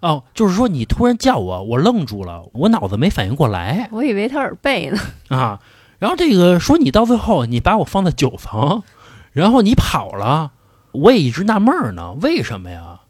[0.00, 3.88] 哦，就是说你突然叫我，我愣住了，我脑子没反应过来。
[3.90, 4.98] 我以为他耳背呢。
[5.28, 5.60] 啊，
[5.98, 8.84] 然后这个说你到最后你把我放在九层，
[9.32, 10.52] 然后你跑了，
[10.92, 13.00] 我也一直纳闷呢，为什么呀？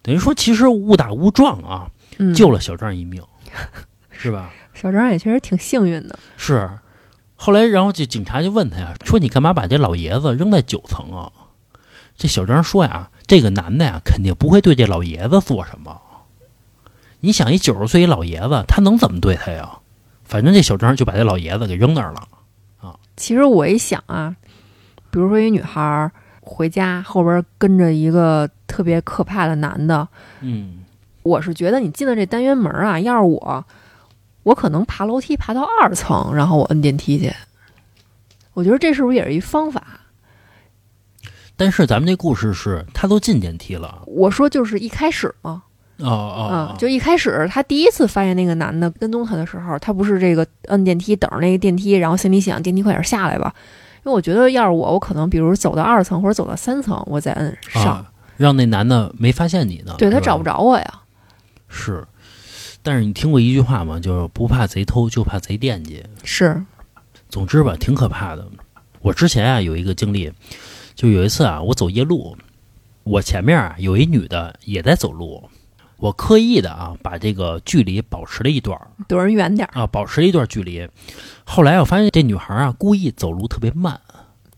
[0.00, 1.90] 等于说其实误打误撞啊，
[2.34, 3.22] 救了小张一命，
[4.10, 4.50] 是吧？
[4.72, 6.18] 小张也确实挺幸运的。
[6.38, 6.70] 是，
[7.36, 11.30] 后来然后就警察就问他呀，说你干嘛把这老爷子扔在九层啊？
[12.20, 15.98] 这小张说呀，这个男的呀，肯定不会对这老爷子做什么。
[17.20, 19.78] 你想，一九十岁一老爷子，他能怎么对他呀？
[20.22, 22.28] 反正这小张就把这老爷子给扔那儿了
[22.78, 22.94] 啊。
[23.16, 24.36] 其实我一想啊，
[25.10, 30.06] 比如说一女孩回家后边跟着一个特别可怕的男的，
[30.42, 30.80] 嗯，
[31.22, 33.64] 我是觉得你进了这单元门啊，要是我，
[34.42, 37.32] 我可能爬楼梯爬到二层，然后我摁电梯去。
[38.52, 39.99] 我觉得这是不是也是一方法？
[41.60, 45.62] 但是咱们这故事是他都进电梯了，我说就是一开始嘛。
[45.98, 53.54] 哦哦，就一开始他第一次发现那个男的跟踪他的时候，他不是这个摁电梯等着那个电梯，然后心里想电梯快点下来吧，
[53.98, 58.06] 因为我觉得要是我，我可能比如走到二层或者走到三层，我再摁上，
[58.38, 61.00] 让那男的没发现你呢，对他找不着我呀。
[61.68, 62.02] 是，
[62.82, 64.00] 但是你听过一句话吗？
[64.00, 66.02] 就是不怕贼偷，就怕贼惦记。
[66.24, 66.64] 是，
[67.28, 68.48] 总之吧，挺可怕的。
[69.02, 70.30] 我之前啊有一个经历，
[71.00, 72.36] 就有一次啊，我走夜路，
[73.04, 75.48] 我前面啊有一女的也在走路。
[75.96, 80.86] 我刻意的啊，把这个距离保持了一段儿，躲人远点儿啊，保持了一段距离。
[81.44, 83.98] 后来我发现这女孩啊，故意走路特别慢，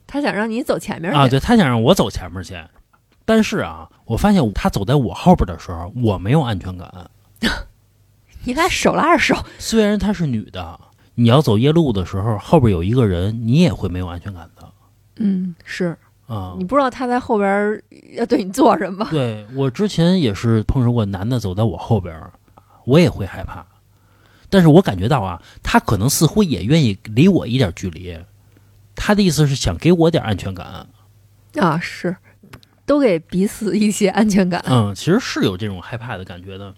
[0.05, 2.61] 她想让你走前面啊，对她想让我走前面去。
[3.25, 7.09] 但是啊，我发现她走在我后边的时候，我没有安全感。
[8.43, 10.81] 你俩手拉着手，虽然她是女的，
[11.15, 14.69] 你要走夜路的时候，后边有一个人，你也会没有安全感的。
[15.17, 15.97] 嗯，是。
[16.27, 17.83] 啊，你不知道他在后边
[18.15, 19.07] 要对你做什么？
[19.11, 22.19] 对我之前也是碰上过男的走在我后边，
[22.87, 23.67] 我也会害怕。
[24.49, 28.19] 但是我感觉到啊，他可能似乎也愿意离我一点距离，
[28.95, 30.87] 他的意思是想给我点安全感。
[31.57, 32.17] 啊，是，
[32.87, 34.63] 都给彼此一些安全感。
[34.67, 36.75] 嗯，其实是有这种害怕的感觉的。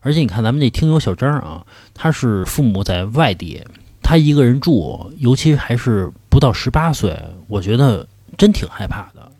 [0.00, 1.64] 而且你看咱们这听友小张啊，
[1.94, 3.62] 他是父母在外地，
[4.02, 8.06] 他一个人住，尤其还是不到十八岁，我觉得。
[8.36, 9.30] 真挺害怕的，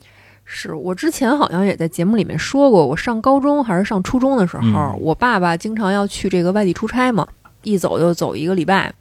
[0.45, 7.27] 是我之前好像也在节目里面说过，我上高中还是上初中的时候，我爸爸经常要去这个外地出差嘛，
[7.63, 8.93] 一走就走一个礼拜。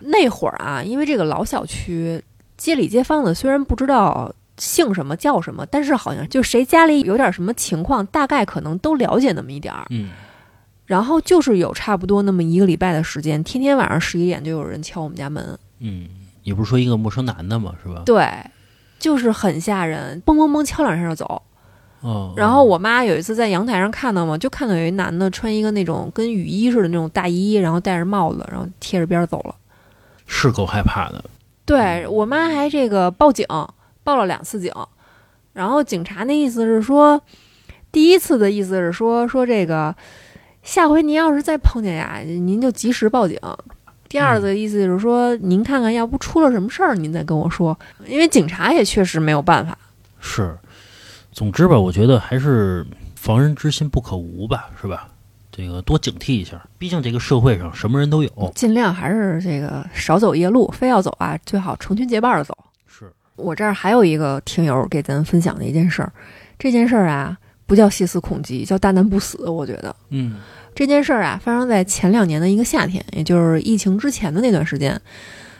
[0.00, 2.22] 那会儿啊，因为这个老小区，
[2.56, 9.86] 街里街坊的虽然不知道姓什么叫什么，但是好像就谁家里有点什么情况，大概可能都了解那么一点儿。
[9.90, 10.10] 嗯，
[10.84, 15.58] 然后就是有差不多那么一个礼拜的时间，天天晚上十一点就有人敲我们家门。
[15.78, 16.08] 嗯，
[16.42, 17.72] 你不是说一个陌生男的吗？
[17.82, 18.02] 是吧？
[18.04, 18.26] 对。
[18.98, 21.42] 就是很吓人，嘣嘣嘣敲两下就走。
[22.00, 22.32] 哦。
[22.36, 29.54] 然后我妈有一次在阳台上看到嘛，就看到有一男的穿一个那种跟雨衣似的那种大衣，然后戴着帽子，然后贴着边走了。
[30.26, 31.24] 是够害怕的。
[31.64, 33.46] 对我妈还这个报警，
[34.04, 34.72] 报了两次警。
[35.52, 37.20] 然后警察那意思是说，
[37.90, 39.94] 第一次的意思是说说这个，
[40.62, 43.38] 下回您要是再碰见呀，您就及时报警。
[44.16, 49.76] 第二个意思就是说，您看看，要不出了什么事儿，您再跟我说，因为警察也确实没有办法。
[50.20, 50.56] 是，
[51.32, 55.06] 总之吧，我觉得还是防人之心不可无吧，是吧？
[55.52, 58.52] 这个多警惕一下，毕竟这个社会上什么人都有。
[58.54, 62.56] 尽量还是这个少走夜路，非要走啊，最好成群结伴的走。
[62.86, 66.10] 是我这儿还有一个听友给咱分享的一件事儿，
[66.58, 69.46] 这件事儿啊，不叫细思恐极，叫大难不死。
[69.46, 70.36] 我觉得，嗯。
[70.76, 75.00] 这件事儿啊，发生在前两年的一个夏天，也就是疫情之前的那段时间。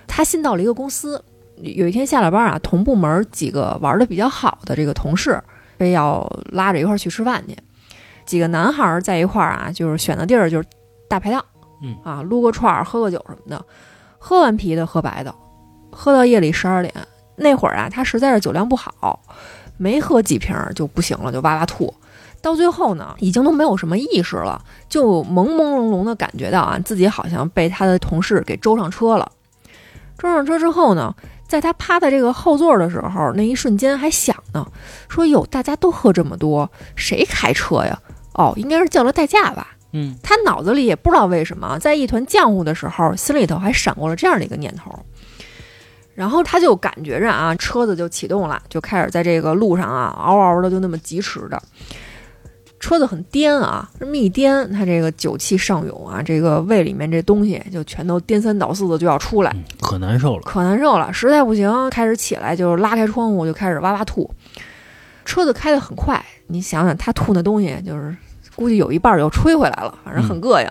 [0.07, 1.25] 他新到了一个公司，
[1.57, 5.43] 有一天下了班啊，同部门几个玩的比较好的这个同事，
[5.79, 7.57] 非要拉着一块儿去吃饭去。
[8.27, 10.69] 几个男孩儿在一块儿啊，就是选的地儿就是
[11.09, 11.43] 大排档，
[11.83, 13.65] 嗯啊，撸个串儿，喝个酒什么的，
[14.19, 15.35] 喝完啤的喝白的，
[15.91, 16.93] 喝到夜里十二点。
[17.37, 19.19] 那会儿啊，他实在是酒量不好，
[19.79, 21.93] 没喝几瓶儿就不行了，就哇哇吐。
[22.47, 29.33] 到最后呢，已经都没有什么意识了，就朦朦胧胧的感觉到啊，自己好像被他的同事给周上车了。
[30.17, 31.13] 周上车之后呢，
[31.49, 34.65] 在他趴在这个后座的时候，那一瞬间还想呢，
[35.09, 38.01] 说哟，大家都喝这么多，谁开车呀？
[38.35, 39.73] 哦，应该是叫了代驾吧。
[39.93, 44.97] 嗯他脑子里也不知道为什么，在一团浆糊的时候，心里头还闪过了这样的一个念头。
[46.15, 51.61] 然后他就感觉着啊，车子就启动了，就开始在这个路上啊，嗷嗷的就那么疾驰着。
[52.79, 60.43] 车子很颠啊，这么一颠，他这个酒气上涌啊，这个胃里面这东西就全都颠三倒四的就要出来，嗯，可难受了。
[60.43, 64.31] 可难受了，实在不行，开始起来就是拉开窗户就开始哇哇吐。
[65.25, 68.15] 车子开得很快，你想想他吐那东西，就是
[68.55, 70.71] 估计有一半儿又吹回来了，反正很膈应。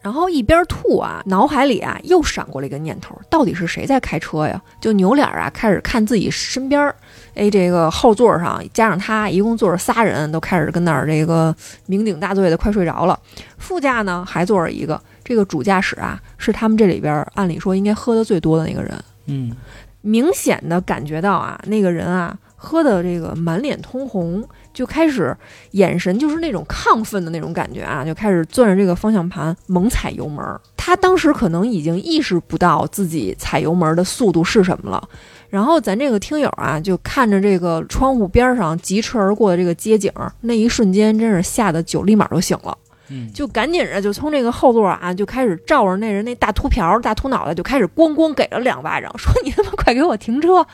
[0.00, 4.62] 然后一边吐啊，脑海里啊又闪过了一个念头：到底是谁在开车呀？
[4.80, 6.94] 就扭脸啊，开始看自己身边儿，
[7.38, 11.54] 哎，这个后座上加上他，一共坐着仨人，都开始跟那儿这个
[11.88, 13.18] 酩酊大醉的，快睡着了。
[13.58, 18.92] 副驾呢还坐着一个，这个主驾驶啊是他们这里边儿按理说应该喝的最多的那个人。
[19.26, 19.54] 嗯
[20.00, 25.36] 明显的感觉到啊，那个人啊喝的这个满脸通红，就开始
[25.72, 30.60] 眼神就是那种亢奋的那种感觉啊，就开始攥着这个方向盘猛踩油门儿。
[30.76, 35.08] 他当时可能已经意识不到自己踩油门的速度是什么了。
[35.50, 42.76] 然后咱这个听友啊，就看着这个窗户边上疾驰而过的这个街景，那一瞬间真是吓得酒立马就醒了。
[43.10, 50.66] 嗯，就赶紧着就从这个后座啊就开始照着那人那大秃瓢、大秃脑袋就开始咣咣给了两巴掌，说你他妈快给我停车！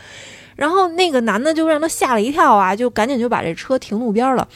[0.57, 4.49] 然后那个男的就让他吓了一跳啊，就赶紧就把这车停路边了。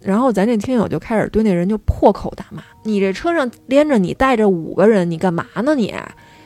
[0.00, 5.92] 然后咱这听友就开始对那人就破口大骂：“你这车上连着你带着五个人，你干嘛呢你？”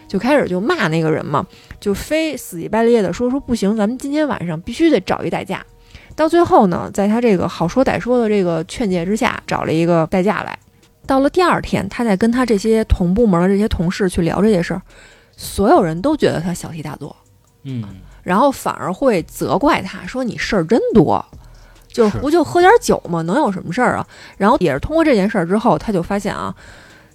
[0.07, 1.47] 就开始就骂那个人嘛，
[1.81, 5.65] 就非死乞白赖的说说不行，咱们今天晚上必须得找一代驾。
[6.17, 10.59] 到最后呢，在他这个好说歹说的这个劝诫之下，找了一个代驾来。
[11.07, 14.81] 到了第二天，他在跟他这些同部门的这些同事去聊这些事儿，
[15.37, 17.15] 所有人都觉得他小题大做，
[17.65, 17.85] 嗯
[18.23, 21.23] 然后反而会责怪他说你事儿真多，
[21.89, 23.21] 就不就喝点酒嘛？
[23.23, 24.07] 能有什么事儿啊？
[24.39, 26.55] 然后也是通过这件事儿之后，他就发现啊，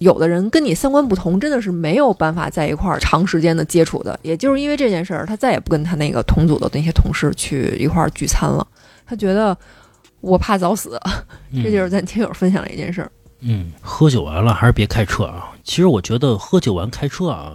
[0.00, 4.18] 有的人跟你三观不同，真的是没有办法在一块儿长时间的接触的。
[4.22, 8.66] 也就是因为这件事儿，他再也不跟他那个同组的那些同事去一块儿聚餐了。
[9.06, 9.56] 他觉得
[10.22, 10.98] 我怕早死，
[11.52, 13.12] 嗯，这就是咱听友分享的一件事儿。
[13.40, 15.52] 嗯，喝酒完了还是别开车啊。
[15.62, 17.52] 其实我觉得喝酒完开车啊，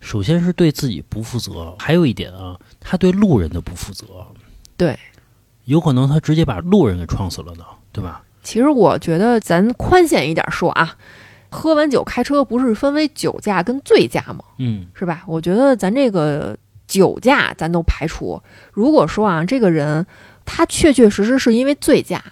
[0.00, 4.04] 首先是对自己不负责，还有一点啊，他对路人的不负责。
[4.76, 4.98] 对，
[5.64, 8.22] 有可能他直接把路人给撞死了呢，对吧？
[8.42, 10.94] 其实我觉得咱宽限一点说啊，
[11.54, 14.44] 喝完酒开车不是分为酒驾跟醉驾吗？
[14.58, 15.22] 嗯是吧？
[15.26, 18.42] 我觉得咱这个酒驾咱都排除。
[18.72, 20.04] 如果说啊，这个人
[20.44, 22.22] 他确确实实是因为醉驾，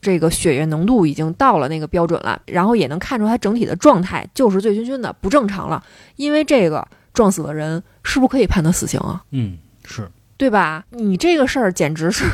[0.00, 5.82] 这个血液浓度已经到了那个标准了，然后也能看出他整体的状态就是醉醺醺的，不正常了。
[6.16, 9.22] 因为这个撞死的人，是不是可以判他死刑啊？
[9.30, 10.10] 嗯，是。
[10.36, 10.84] 对吧？
[10.90, 12.24] 你这个事儿简直是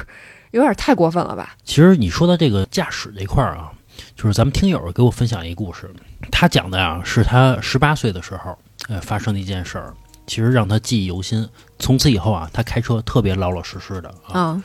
[0.53, 1.55] 有点太过分了吧？
[1.65, 3.71] 其实你说的这个驾驶这块儿啊，
[4.17, 5.89] 就是咱们听友给我分享一个故事，
[6.31, 9.95] 他讲的啊是他十八岁的时候，呃发生的一件事儿，
[10.27, 11.49] 其实让他记忆犹新。
[11.79, 14.41] 从此以后啊，他开车特别老老实实的啊。
[14.41, 14.65] 啊、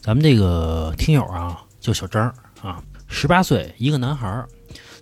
[0.00, 4.48] 咱们这个听友啊，叫小张啊，十八岁，一个男孩儿，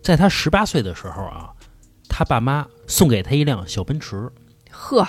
[0.03, 1.51] 在他十八岁的时候啊，
[2.09, 4.31] 他爸妈送给他一辆小奔驰。
[4.71, 5.07] 呵，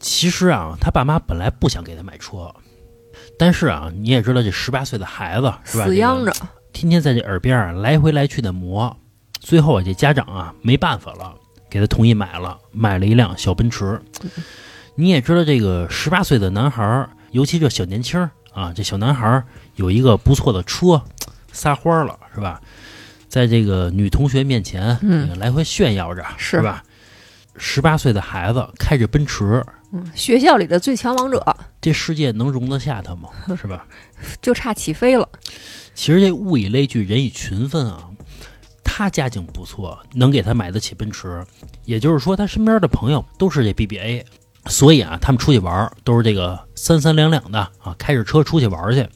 [0.00, 2.54] 其实啊，他爸妈本来不想给他买车，
[3.38, 5.84] 但是啊，你也知道这十八岁的孩子是吧？
[5.86, 6.46] 死央着这个，
[6.78, 8.96] 天天在这耳边啊来回来去的磨，
[9.40, 11.34] 最后啊，这家长啊没办法了，
[11.68, 14.00] 给他同意买了，买了一辆小奔驰。
[14.94, 21.02] 你也知道，这个十八岁的男孩儿，尤其这小年轻儿啊，这小男孩儿有一个不错的车，
[21.50, 22.60] 撒欢儿了是吧？
[23.28, 26.84] 在这个女同学面前，嗯来回炫耀着，是是吧？
[27.56, 33.30] 十八岁的孩子开着奔驰，嗯，学校里的最强王者这世界能容得下他吗？
[33.60, 33.86] 是吧？
[34.42, 35.28] 就差起飞了。
[35.94, 38.10] 其实这物以类聚，人以群分啊。
[38.84, 41.44] 他家境不错，能给他买得起奔驰，
[41.84, 44.24] 也就是说，他身边的朋友都是这 BBA，
[44.66, 49.08] 所以啊，他们出去玩都是这个三三两两的啊，开着车出去玩去。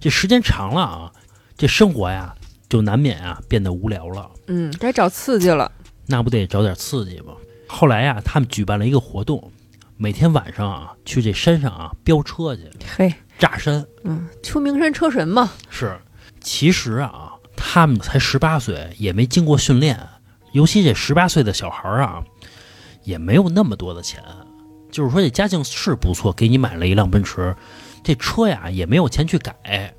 [0.00, 1.12] 这时间长了啊，
[1.56, 2.34] 这生活呀
[2.68, 4.28] 就难免啊变得无聊了。
[4.48, 5.70] 嗯，该找刺激了。
[6.06, 7.32] 那不得找点刺激吗？
[7.68, 9.52] 后来呀，他们举办了一个活动，
[9.98, 13.84] 每天晚上啊去这山上啊飙车去，嘿，炸山。
[14.04, 15.50] 嗯，秋名山车神嘛。
[15.70, 15.98] 是，
[16.40, 19.98] 其实啊，他们才十八岁，也没经过训练，
[20.52, 22.22] 尤其这十八岁的小孩啊，
[23.04, 24.22] 也没有那么多的钱。
[24.90, 27.54] 就是说，这家境是不错，给你买了一辆奔驰，
[28.04, 29.94] 这车呀也没有钱去改。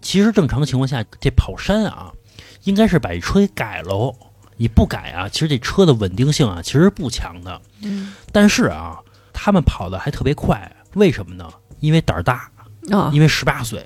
[0.00, 2.12] 其实正常情况下，这跑山啊，
[2.64, 4.14] 应该是把这车给改喽。
[4.56, 7.60] 你不改啊，其实这车的稳定性啊，其实不强的。
[7.82, 8.98] 嗯但是啊，
[9.44, 11.50] 他们跑的还特别快，为什么呢？
[11.80, 12.48] 因为胆儿大，
[12.92, 13.84] 啊，因为十八岁，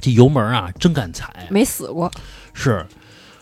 [0.00, 1.46] 这油门啊真敢踩。
[1.50, 2.10] 没死过。
[2.54, 2.86] 是，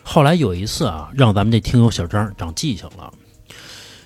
[0.02, 3.14] 后来有一次啊，让咱们这听友小张长记性了。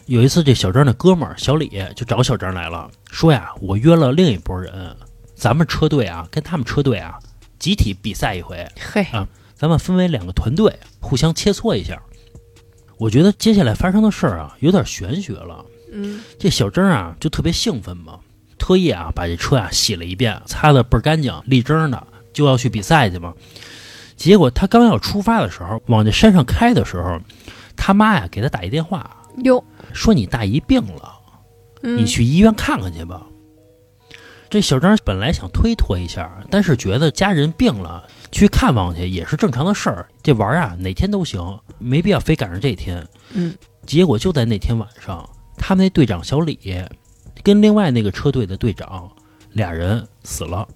[0.04, 4.94] 有一次，这小张的哥们儿小李就找小张来了，说呀，我约了另一拨人，
[5.34, 7.18] 咱们车队啊跟他们车队啊
[7.58, 11.98] 集体比赛一回，嘿，啊咱们分为两个团队，互相切磋一下。
[12.98, 15.64] 我觉得接下来发生的事儿啊，有点玄学了。
[15.92, 18.18] 嗯这小张啊就特别兴奋嘛，
[18.58, 23.32] 特意啊把这车啊洗了一遍，擦的倍儿干净，立正的，就要去比赛去嘛。
[24.16, 27.20] 结果他刚要出发的时候，往这山上开的时候，
[27.76, 31.12] 他妈呀给他打一电话，哟，说你大姨病了，
[31.82, 33.26] 嗯你去医院看看去吧。
[34.48, 40.08] 这小张本来想推脱一下，但是觉得家人病了，去看望去也是正常的事儿。
[40.22, 43.06] 这玩儿啊，哪天都行，没必要非赶上这天。
[43.32, 46.58] 嗯，结果就在那天晚上，他们那队长小李
[47.42, 49.10] 跟另外那个车队的队长
[49.52, 50.66] 俩人死了，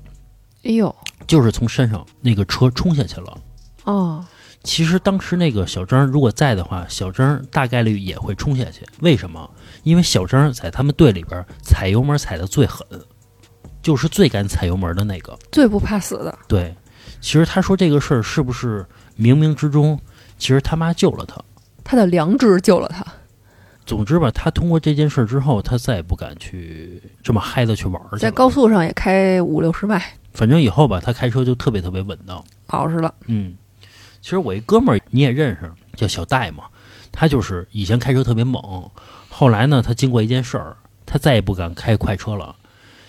[0.65, 0.95] 哎呦，
[1.27, 3.39] 就是从山上那个车冲下去了。
[3.85, 4.25] 哦，
[4.63, 8.87] 其实当时那个小张如果在的话，小张大概率也会冲下去。
[9.01, 9.51] 为什么？
[9.83, 12.87] 因为小张在他们队里边踩油门踩的最狠，
[13.83, 15.37] 就是最敢踩油门的那个。
[15.51, 16.39] 最不怕死的。
[16.47, 16.75] 对，
[17.21, 18.87] 其实他说这个事儿是不是
[19.19, 19.99] 冥冥之中，
[20.39, 21.43] 其实他妈救了他。
[21.83, 23.05] 他的良知救了他。
[23.91, 28.19] 总之吧，他通过这件事之后，他再也不敢去这么嗨的去玩儿去了。
[28.21, 30.01] 在高速上也开五六十迈，
[30.33, 32.41] 反正以后吧，他开车就特别特别稳当。
[32.69, 33.13] 老实了。
[33.27, 33.57] 嗯，
[34.21, 36.67] 其实我一哥们儿你也认识，叫小戴嘛，
[37.11, 38.89] 他就是以前开车特别猛，
[39.29, 42.55] 后来呢，他经过一件事儿，他再也不敢开快车了。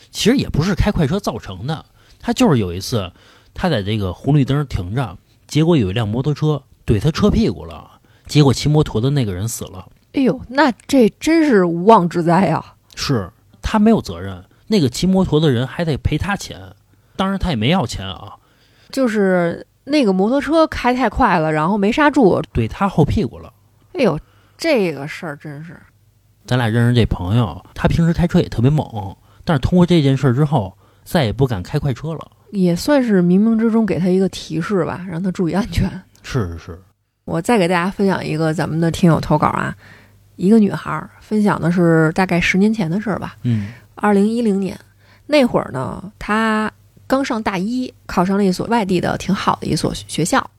[0.10, 1.86] 其实也不是开快车造成的，
[2.20, 3.12] 他就是有一次，
[3.54, 5.15] 他在这个红绿灯停着，
[5.46, 9.88] 结果有一辆摩托车怼他车屁股了，结果骑摩托的那个人死了。
[10.13, 12.76] 哎呦，那这真是无妄之灾啊！
[12.95, 13.30] 是
[13.62, 16.60] 他没有责任，那个骑摩托的人还得赔他钱，
[17.15, 18.34] 当然他也没要钱啊，
[18.89, 22.41] 就是那个摩托车开太快了，然后没刹住。
[22.54, 23.54] 怼他后屁股了。
[23.93, 24.19] 哎呦，
[24.58, 25.78] 这个事儿真是
[26.45, 32.32] 咱俩认识这朋友，他平时开车也特别猛，但是通过这件事之后，再也不敢开快车了。
[32.52, 35.89] 也算是冥冥之中给他一个提示吧，让他注意安全。
[36.21, 36.82] 是是是，
[37.24, 39.74] 我再给大家分享一个咱们的听友投稿啊，
[40.36, 43.36] 一个女孩儿分享的是大概十年前的事儿吧。
[43.44, 44.78] 嗯二零一零年
[45.28, 46.72] 那会儿呢，她
[47.08, 50.50] 刚上大一，考上了一所外地的挺好的一所学校。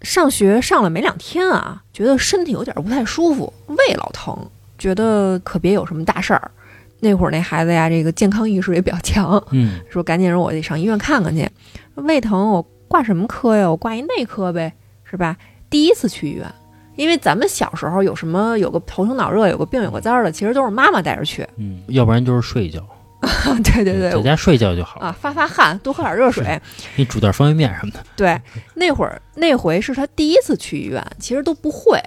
[0.00, 4.36] 上学上了没两天啊，觉得身体有点不太舒服，胃老疼，
[4.76, 6.50] 觉得可别有什么大事儿。
[6.98, 11.48] 那会儿那孩子呀，这个健康意识也比较强，嗯说赶紧让我得上医院看看去。
[11.94, 13.70] 胃疼我挂什么科呀？
[13.70, 14.72] 我挂一内科呗，
[15.04, 15.36] 是吧？
[15.70, 16.52] 第一次去医院，
[16.96, 21.46] 因为咱们小时候有什么有个头疼脑热，有个病有个灾儿的，其实都是妈妈带着去。
[21.56, 22.80] 嗯，要不然就是睡一觉，
[23.64, 26.60] 对对对，在家睡觉就好，啊，发发汗，多喝点热水。
[26.96, 28.40] 你煮点方便面什么的， 对，
[28.74, 31.98] 那会儿那回是他第一次去医院，其实都不会，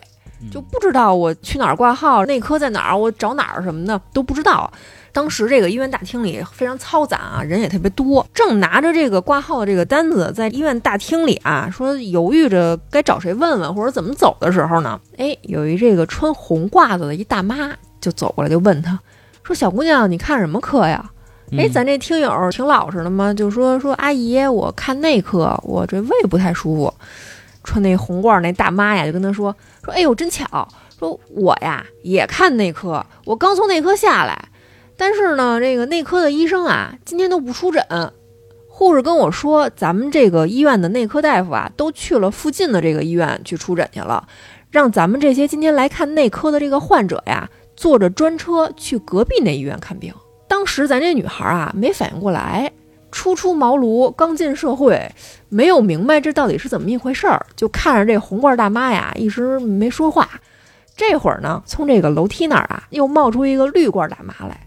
[0.41, 4.71] 嗯就不知道我去哪儿挂号，内科在哪儿，我找哪儿什么的都不知道。
[5.15, 18.99] 当时这个医院大厅里非常嘈杂啊，人也特别多，正拿着这个挂号的这个单子在医院大厅里啊，说犹豫着该找谁问问或者怎么走的时候呢，哎，有一这个穿红褂子的一大妈就走过来就问他，
[19.41, 21.09] 说小姑娘你看什么科呀？
[21.53, 26.93] 哎，嗯咱这听友挺老实的嘛，就说说阿姨，我看内科，我这胃不太舒服。
[27.63, 30.68] 穿那红褂儿那大妈呀，就跟他说说，哎呦，真巧，
[30.99, 34.49] 说我呀也看内科，我刚从内科下来，
[34.98, 37.84] 但是呢，这个内科的医生啊，今天都不出诊。
[38.68, 44.28] 护士跟我说，咱们这个医院的内科大夫啊，都去了附近的这个医院去出诊去了，
[44.70, 50.14] 让咱们这些今天来看内科的这个患者呀，坐着专车去隔壁那医院看病。
[50.48, 52.70] 当时咱这女孩啊，没反应过来，
[53.12, 55.10] 初出茅庐，刚进社会，
[55.48, 60.30] 没有明白这到底是怎么一回事儿，就看着这红褂大妈呀，一直没说话。
[60.98, 64.60] 这会儿呢，从这个楼梯那儿啊，又冒出一个绿褂大妈来。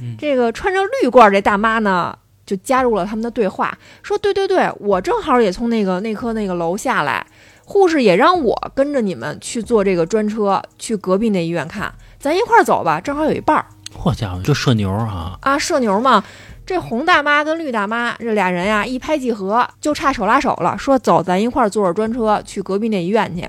[0.00, 7.26] 嗯这个穿着绿褂这大妈呢，就加入了他们的对话，说：“对对对，我正好也从那个内科那个楼下来，
[7.64, 15.38] 护士也让我跟着你们去坐这个专车去隔壁那医院看，咱一块儿走吧，正好有一半儿好家伙，这社牛啊！
[15.42, 16.24] 啊，社牛嘛。
[16.64, 23.48] 这红大妈跟绿大妈这俩人呀，一拍即合，就差手拉手了，说走，咱一块儿坐着专车去隔壁那医院去。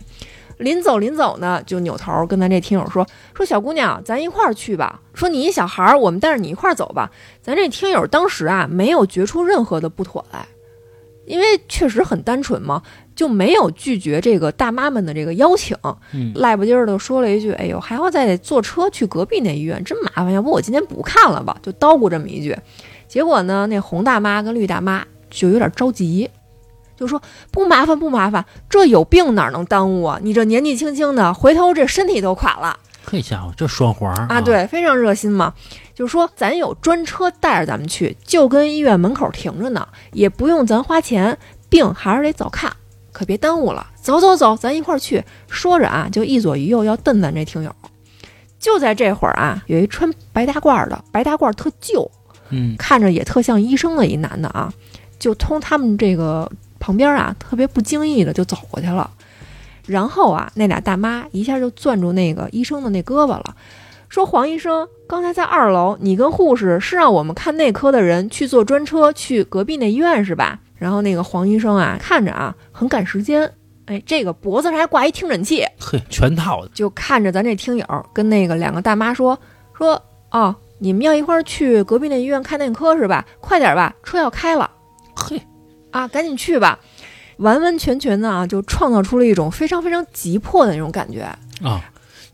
[0.59, 5.01] 临走临走呢，就扭头跟咱这听友说：“说小姑娘，咱一块儿去吧。
[5.13, 7.09] 说你一小孩儿，我们带着你一块儿走吧。”
[7.41, 10.45] 咱这听友当时啊，没有觉出任何的不妥来，
[11.25, 12.83] 因为确实很单纯嘛，
[13.15, 15.77] 就没有拒绝这个大妈们的这个邀请。
[16.13, 22.53] 嗯，赖不唧儿的说了一句：“哎呦，还要再坐车去隔壁那医院，真麻烦，要不我今天不看了吧？”就叨咕这么一句。
[23.07, 26.29] 结果呢，那红大妈跟绿大妈就有点着急，
[26.99, 30.19] 就说：“不麻烦，不麻烦，这有病哪能耽误啊？
[30.21, 35.53] 你这年纪轻轻的，回头这身体都垮了。”嘿家伙，这双簧儿啊，对，非常热心嘛。
[35.95, 41.37] 就是说，咱有专车带着咱们去，就跟医院门口停着呢，也不用咱花钱，
[41.69, 42.71] 病还是得早看，
[43.13, 43.87] 可别耽误了。
[43.95, 45.23] 走走走，咱一块儿去。
[45.47, 47.73] 说着啊，就一左一右要瞪咱这听友。
[48.59, 52.11] 就在这会儿啊，有一穿白大褂的，白大褂特旧，
[52.49, 54.71] 嗯，看着也特像医生的一男的啊，
[55.17, 56.51] 就从他们这个
[56.89, 59.11] 旁边啊，特别不经意的就走过去了。
[59.85, 63.55] 然后啊，那俩大妈一下就攥住那个医生的那胳膊了，
[64.09, 73.51] 说：“黄医生，刚才在二楼，你跟护士是让我们看内科的人去坐专车去隔壁那医院是吧？”然后那个黄医生啊，看着啊很赶时间，
[73.85, 79.37] 哎，这个脖子上还挂一听诊器，嘿，全套的，就看着咱这听友跟那个两个大妈说
[79.77, 83.23] ：“说哦，你们要一块儿去隔壁那医院看内科是吧？
[83.39, 84.67] 快点吧，车要开了
[85.15, 85.41] 嘿，
[85.91, 86.79] 啊，赶紧去吧。”
[87.39, 91.21] 完完全全的啊，就创造出了一种非常非常急迫的那种感觉。
[91.63, 91.81] 啊，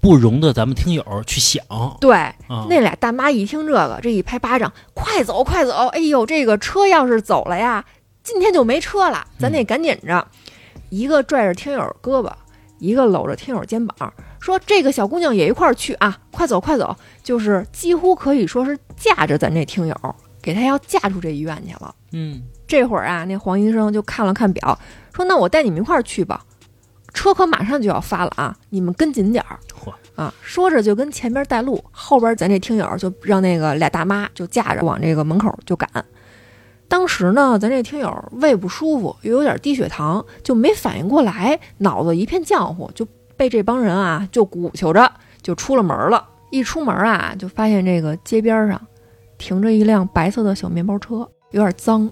[0.01, 1.63] 不容得咱们听友去想
[2.01, 2.65] 对，啊。
[2.69, 5.71] 那俩大妈一听这个，这一拍巴掌，快走快走！
[5.89, 7.85] 哎呦，这个车要是走了呀，
[8.23, 10.27] 今天就没车了，咱得赶紧着。
[10.89, 12.31] 一个拽着听友胳膊，
[12.79, 20.15] 一个搂着听友肩膀，说：“这个小姑娘也一块儿去啊，快走快走！”就是几乎可以说是架着咱这听友，
[20.45, 21.95] 给他要嫁出这医院去了。
[22.11, 24.77] 嗯，这会儿啊，那黄医生就看了看表，
[25.11, 26.45] 说：“那我带你们一块儿去吧，
[27.15, 35.89] 车可马上就要发了啊，你们跟紧点儿。”嚯，啊，说着就跟前边带路，后边咱这听友就让那个俩大妈就架着往这个门口就赶。
[36.87, 43.03] 当时呢，咱这听友胃不舒服，又有点低血糖，就没反应过来，脑子一片浆糊，就
[43.35, 46.23] 被这帮人啊就鼓求着就出了门了。
[46.51, 48.79] 一出门啊，就发现这个街边上
[49.45, 51.17] 停着一辆白色的小面包车，
[51.51, 52.09] 有点脏，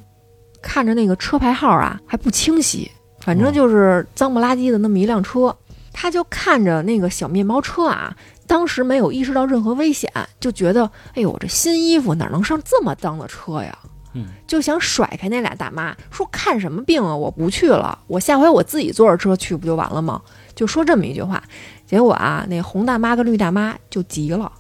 [0.61, 5.55] 看着那个车牌号啊还不清晰，反正就是脏不拉几的那么一辆车。
[5.91, 8.15] 他就看着那个小面包车啊，
[8.45, 13.75] 当时没有意识到任何危险，就觉得，哎呦，这新衣服哪能上这么脏的车呀？
[14.13, 20.21] 嗯，就想甩开那俩大妈，说看什么病啊，我不去了，我下回我自己坐着车去不就完了吗？
[20.53, 21.43] 就说这么一句话，
[21.87, 24.51] 结果啊，那红大妈跟绿大妈就急了。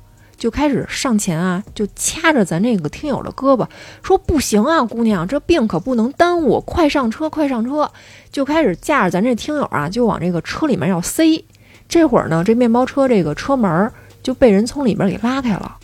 [0.43, 3.65] 就开始上前啊，就掐着咱这个听友的胳膊，
[4.01, 7.89] 说不行啊，姑娘，这病可不能耽误，快上车，快上车！
[8.29, 11.45] 就开始架着咱这听友啊，就往这个车里面要塞。
[11.87, 13.89] 这会儿呢，这面包车这个车门
[14.21, 15.77] 就被人从里边给拉开了，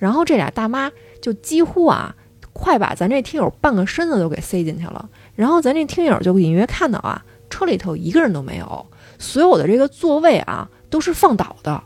[0.00, 0.90] 然后这俩大妈
[1.22, 2.12] 就几乎啊，
[2.52, 5.08] 快把咱这听友半个身子都给塞进去了。
[5.36, 8.86] 然后咱这听友就隐约看到啊，车里头一个人都没有，
[9.20, 11.80] 所有的这个座位啊都是放倒的。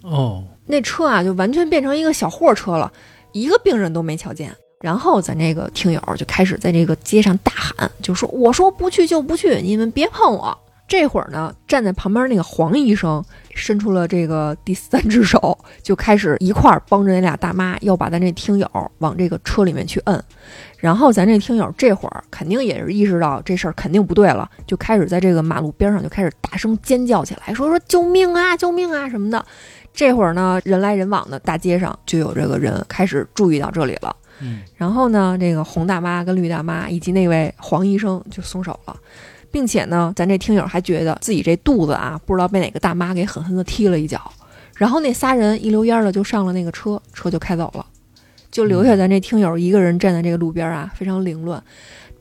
[0.00, 2.90] 哦，那车啊，就完全变成一个小货车了，
[3.32, 4.50] 一个病人都没瞧见。
[4.80, 10.58] 然后咱这个听友就开始在这个街上大喊，就说：“我说不去就不去，你们别碰我。”
[10.88, 18.68] 这会儿呢，站在旁边那个黄医生伸出了这个第三只手，就开始一块儿帮着那俩大妈要把咱这听友
[18.98, 20.22] 往这个车里面去摁。
[20.76, 29.46] 然后咱这听友这会儿肯定也是意识到这事儿肯定不对了，就开始在这个马路边上就开始大声尖叫起来，说说救命啊，救命啊什么的。
[29.94, 34.14] 这会儿呢，人来人往的大街上就有这个人开始注意到这里了。
[34.40, 38.96] 嗯，然后呢，这个红大妈跟绿大妈以及那位黄医生就松手了，
[39.50, 44.20] 并且呢，咱这听友还觉得自己这肚子啊，不知道被哪个大妈给狠狠的踢了一脚。
[44.74, 47.86] 然后那仨人一溜烟儿的就上了那个车，车就开走了，
[48.50, 51.62] 就留下咱这听友一个人站在这个路边啊，非常凌乱。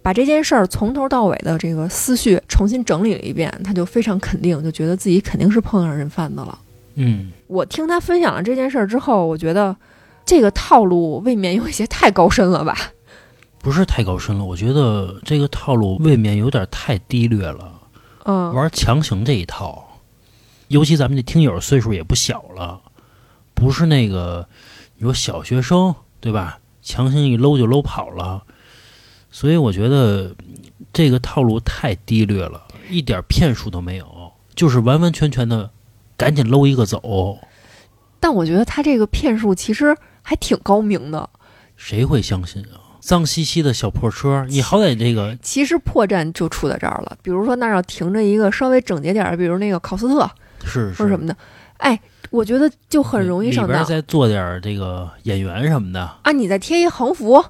[0.03, 6.59] 把这件事儿从头到尾的这个思绪重新整理了一遍，他就非常肯定，就觉得自己肯定是碰上人贩子了。
[6.95, 9.75] 嗯，我听他分享了这件事儿之后，我觉得
[10.25, 12.75] 这个套路未免有一些太高深了吧？
[13.59, 17.73] 不是太高深了，我觉得这个套路未免有点太低劣了，
[18.25, 19.87] 嗯，玩强行这一套。
[20.67, 22.81] 尤其咱们这听友岁数也不小了，
[23.53, 24.47] 不是那个
[24.97, 26.59] 你说小学生对吧？
[26.81, 28.41] 强行一搂就搂跑了，
[29.29, 30.35] 所以我觉得
[30.91, 32.63] 这个套路太低劣了。
[32.89, 35.69] 一点骗术都没有，就是完完全全的
[36.22, 37.39] 赶紧搂一个走。
[38.19, 41.28] 但我觉得他这个骗术其实还挺高明的。
[41.76, 42.78] 谁会相信啊？
[42.99, 47.17] 脏兮兮的小破车，你好歹这个其实破绽就出在这儿了。
[47.24, 50.30] 比如说那儿要停着一个稍微整洁点儿的，比如那个考斯特
[50.63, 51.36] 是是什么的，
[51.78, 51.99] 哎，
[52.30, 56.01] 我觉得就很容易上当再做点儿这个演员什么的。
[56.22, 56.32] 啊！
[56.32, 57.43] 你再贴一横幅，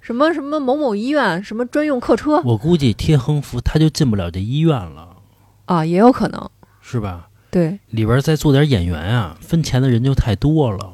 [0.00, 5.16] 什么什么某某医院什么专用客车我估计贴横幅他就进不了这医院了，
[5.66, 6.50] 啊，也有可能。
[6.80, 7.28] 是吧？
[7.54, 10.90] 对，里边再做点演员啊，分钱的人就太多了。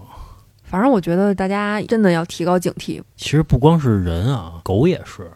[0.64, 5.30] 反正我觉得大家真的要提高警惕其实不光是人啊，狗也是，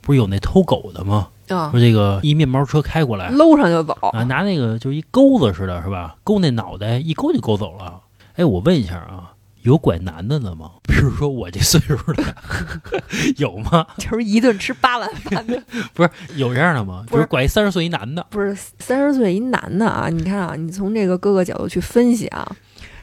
[0.00, 1.26] 不是有那偷狗的吗？
[1.48, 3.92] 啊说，这个一面包车开过来搂上就走。
[4.12, 6.14] 啊，拿那个就一钩子似的，是吧？
[6.22, 8.00] 勾那脑袋一勾就勾走了。
[8.36, 9.32] 哎，我问一下啊，
[9.62, 10.72] 有拐男的的吗？
[10.84, 12.36] 比如说我这岁数的，
[13.36, 13.86] 有吗？
[13.98, 15.62] 就是一顿吃八碗饭的，
[15.94, 17.04] 不是有这样的吗？
[17.08, 20.08] 不是比如拐一三十岁一男的，不是三十岁一男的啊！
[20.08, 22.56] 你看啊，你从这个各个角度去分析啊，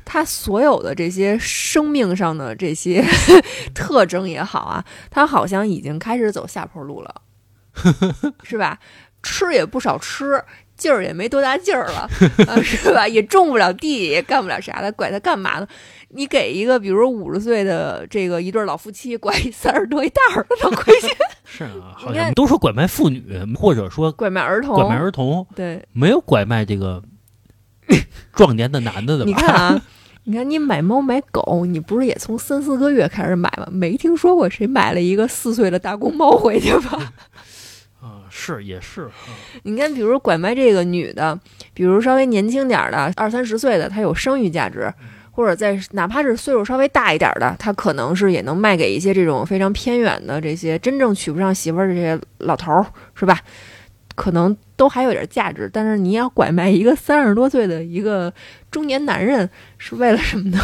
[0.03, 3.03] 他所有的这些生命上的这些
[3.74, 7.22] 特征也好啊，他好像已经开始走下坡路了，
[8.43, 8.80] 是吧？
[9.24, 10.41] 吃也不少吃，
[10.78, 12.10] 劲儿也没多大劲儿了，
[12.48, 13.08] 啊， 是吧？
[13.08, 15.68] 也种不了地，也干不了啥的，拐他干嘛呢？
[16.10, 21.10] 你给一个比如五十岁的这个一对老夫妻拐三十多一袋儿的，能亏心？
[21.44, 23.24] 是啊，好像都说拐卖妇女，
[23.56, 27.04] 或者说拐卖儿童，拐卖儿童，对，没有拐卖这个
[28.34, 29.28] 壮年的男的的吧？
[29.28, 29.82] 你看啊，
[30.24, 33.68] 你看你买猫买狗，你不是也从三四个月开始买吗？
[33.72, 37.14] 没听说过谁买了一个四岁的大公猫回去吧？
[38.28, 39.12] 啊，是也是，啊
[39.64, 41.40] 你看，比如拐卖这个女的，
[41.74, 44.94] 比如稍微年轻点儿的，二三十岁的，她有生育价值。
[45.32, 53.40] 或者在哪怕是岁数稍微大一点儿的，她可能是也能卖给一些这种非常偏远的这些真正娶不上媳妇儿的这些老头儿，是吧？
[54.16, 55.70] 可能都还有点价值。
[55.72, 58.34] 但是你要拐卖一个三十多岁的一个
[58.72, 59.48] 中年男人，
[59.78, 60.60] 是为了什么呢？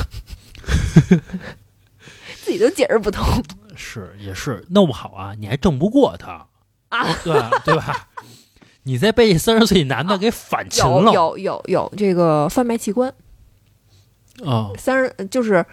[2.41, 3.43] 自己都解释不通
[3.75, 6.47] 是也是，弄不好啊，你还挣不过他，
[6.93, 7.15] 啊！
[7.23, 7.51] 对吧？
[7.65, 8.07] 对吧？
[8.83, 13.13] 你再被三十岁男的给反擒有了有有有这个贩卖器官，
[14.45, 14.71] 啊！
[14.77, 15.65] 三十就是，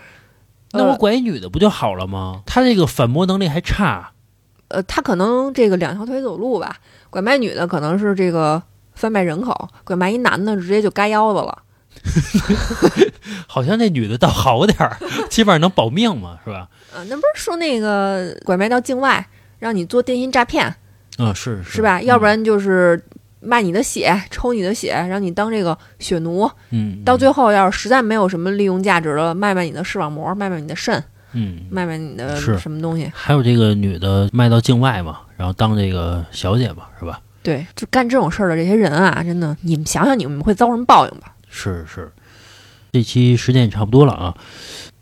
[0.73, 2.43] 那我呃拐一女的不就好了吗？
[2.47, 4.13] 他这个反驳能力还差，
[4.69, 6.77] 呃，他可能这个两条腿走路吧，
[7.11, 8.63] 拐卖女的可能是这个
[8.95, 11.63] 贩卖人口，拐卖一男的直接就嘎腰子了。
[13.49, 14.97] 好像那女的倒好点儿，
[15.29, 16.69] 起码能保命嘛，是吧？
[16.95, 20.77] 呃，那不是说那个拐卖到境外，让你做电信诈骗
[21.21, 22.01] 啊，是是吧？
[22.03, 23.03] 要不，然就是
[23.41, 26.51] 卖你的血，抽你的血，让你当这个血奴。
[26.71, 31.03] 嗯，到最后要是实在没有什么利用价值了，卖卖你的视网膜，卖卖你的肾，
[31.33, 33.11] 嗯，卖卖你的什么东西。
[33.15, 37.21] 还有这个女的卖到境外嘛，然后当这个小姐嘛，是吧？
[37.43, 41.35] 对，就干这种事儿的这些人啊，真的，你们想想你们会遭什么报应吧？
[41.49, 42.11] 是是，
[42.93, 44.35] 这期时间也差不多了啊。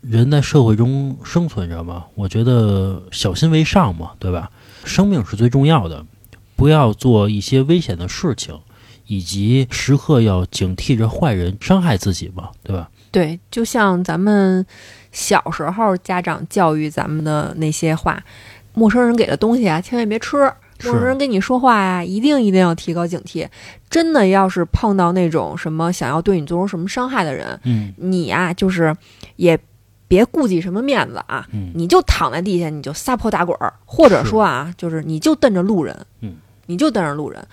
[0.01, 4.49] 人在社会中生存着嘛，我觉得小心为上嘛，对吧？
[4.85, 6.05] 生命是最重要的，
[6.55, 8.57] 不要做一些危险的事情，
[9.07, 12.89] 以及时刻要警惕着坏人伤害自己嘛，对吧？
[13.11, 14.65] 对，就像咱们
[15.11, 18.23] 小时候家长教育咱们的那些话，
[18.73, 20.37] 陌生人给的东西啊，千万别吃。
[20.81, 23.45] 陌生人跟你说话呀、一定一定要提高警惕。
[23.89, 28.95] 真的要是碰到那种什么想要对你做出什么伤害的人，嗯你呀、就是
[29.35, 29.59] 也
[30.09, 36.35] 别顾忌什么面子啊，嗯，你就躺在地下，你就撒泼打滚儿，或者说啊，就是你就瞪着路人，嗯，
[36.65, 37.47] 你就瞪着路人，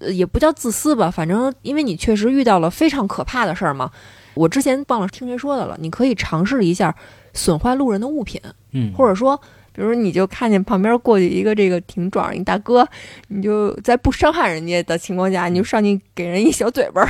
[0.00, 3.90] 呃，也不叫自私吧，反正因为你确实遇到了非常可怕的事儿嘛。
[4.34, 6.94] 我之前忘了听谁说的了，你可以尝试一下
[7.32, 8.40] 损坏路人的物品，
[8.72, 9.40] 嗯，或者说，
[9.72, 12.86] 比如你就看见旁边过去一个这个挺壮一大哥，
[13.28, 17.08] 你就在不伤害人家的情况下，你就上去给人一小嘴巴儿。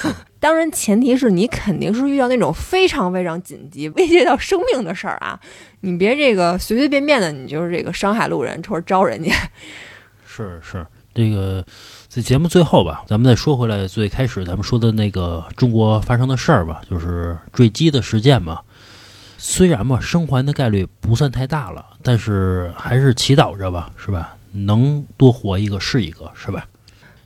[0.38, 5.40] 当然，前提是你肯定是遇到那种非常非常紧急、威胁到生命的事儿啊，
[5.80, 9.32] 你别这个随随便便的，你就是这个伤害路人或者招人家。
[10.24, 11.64] 是是，这个
[12.08, 18.60] 在节目最后吧，咱们再说回来，最开始咱们说的那个中国发生的事儿吧，就是坠机的事件嘛。
[19.38, 24.36] 虽然吧，生还的概率不算太大了，但是还是祈祷着吧，是吧？
[24.52, 26.66] 能多活一个是一个，是吧？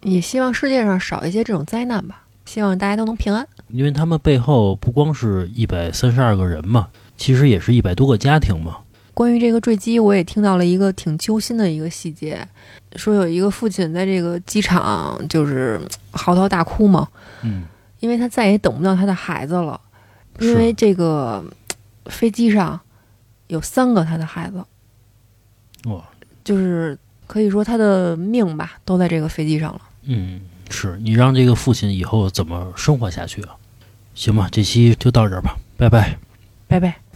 [0.03, 3.47] 也希望世界上少一些这种灾难吧，希望大家都能平安。
[3.69, 8.79] 因为他们背后不光是一百三十二个人嘛，其实也是一百多个家庭嘛。
[9.13, 12.45] 关于这个坠机，我也听到了一个挺揪心的一个细节，
[12.97, 15.81] 说有一个父亲在这个机场就是
[16.13, 17.07] 嚎啕大哭嘛，
[17.43, 17.65] 嗯，
[18.01, 19.79] 因为他再也等不到他的孩子了，
[20.39, 21.45] 因为这个
[22.11, 22.79] 飞机上
[23.47, 24.65] 有三个他的孩子，
[25.85, 26.05] 哇，
[26.45, 29.81] 就是可以说他的命吧都在这个飞机上了。
[30.03, 33.57] 嗯，是你让这个父亲以后怎么生活下去啊？
[34.15, 36.19] 行吧，这期就到这儿吧，拜拜。
[36.67, 37.10] 拜拜。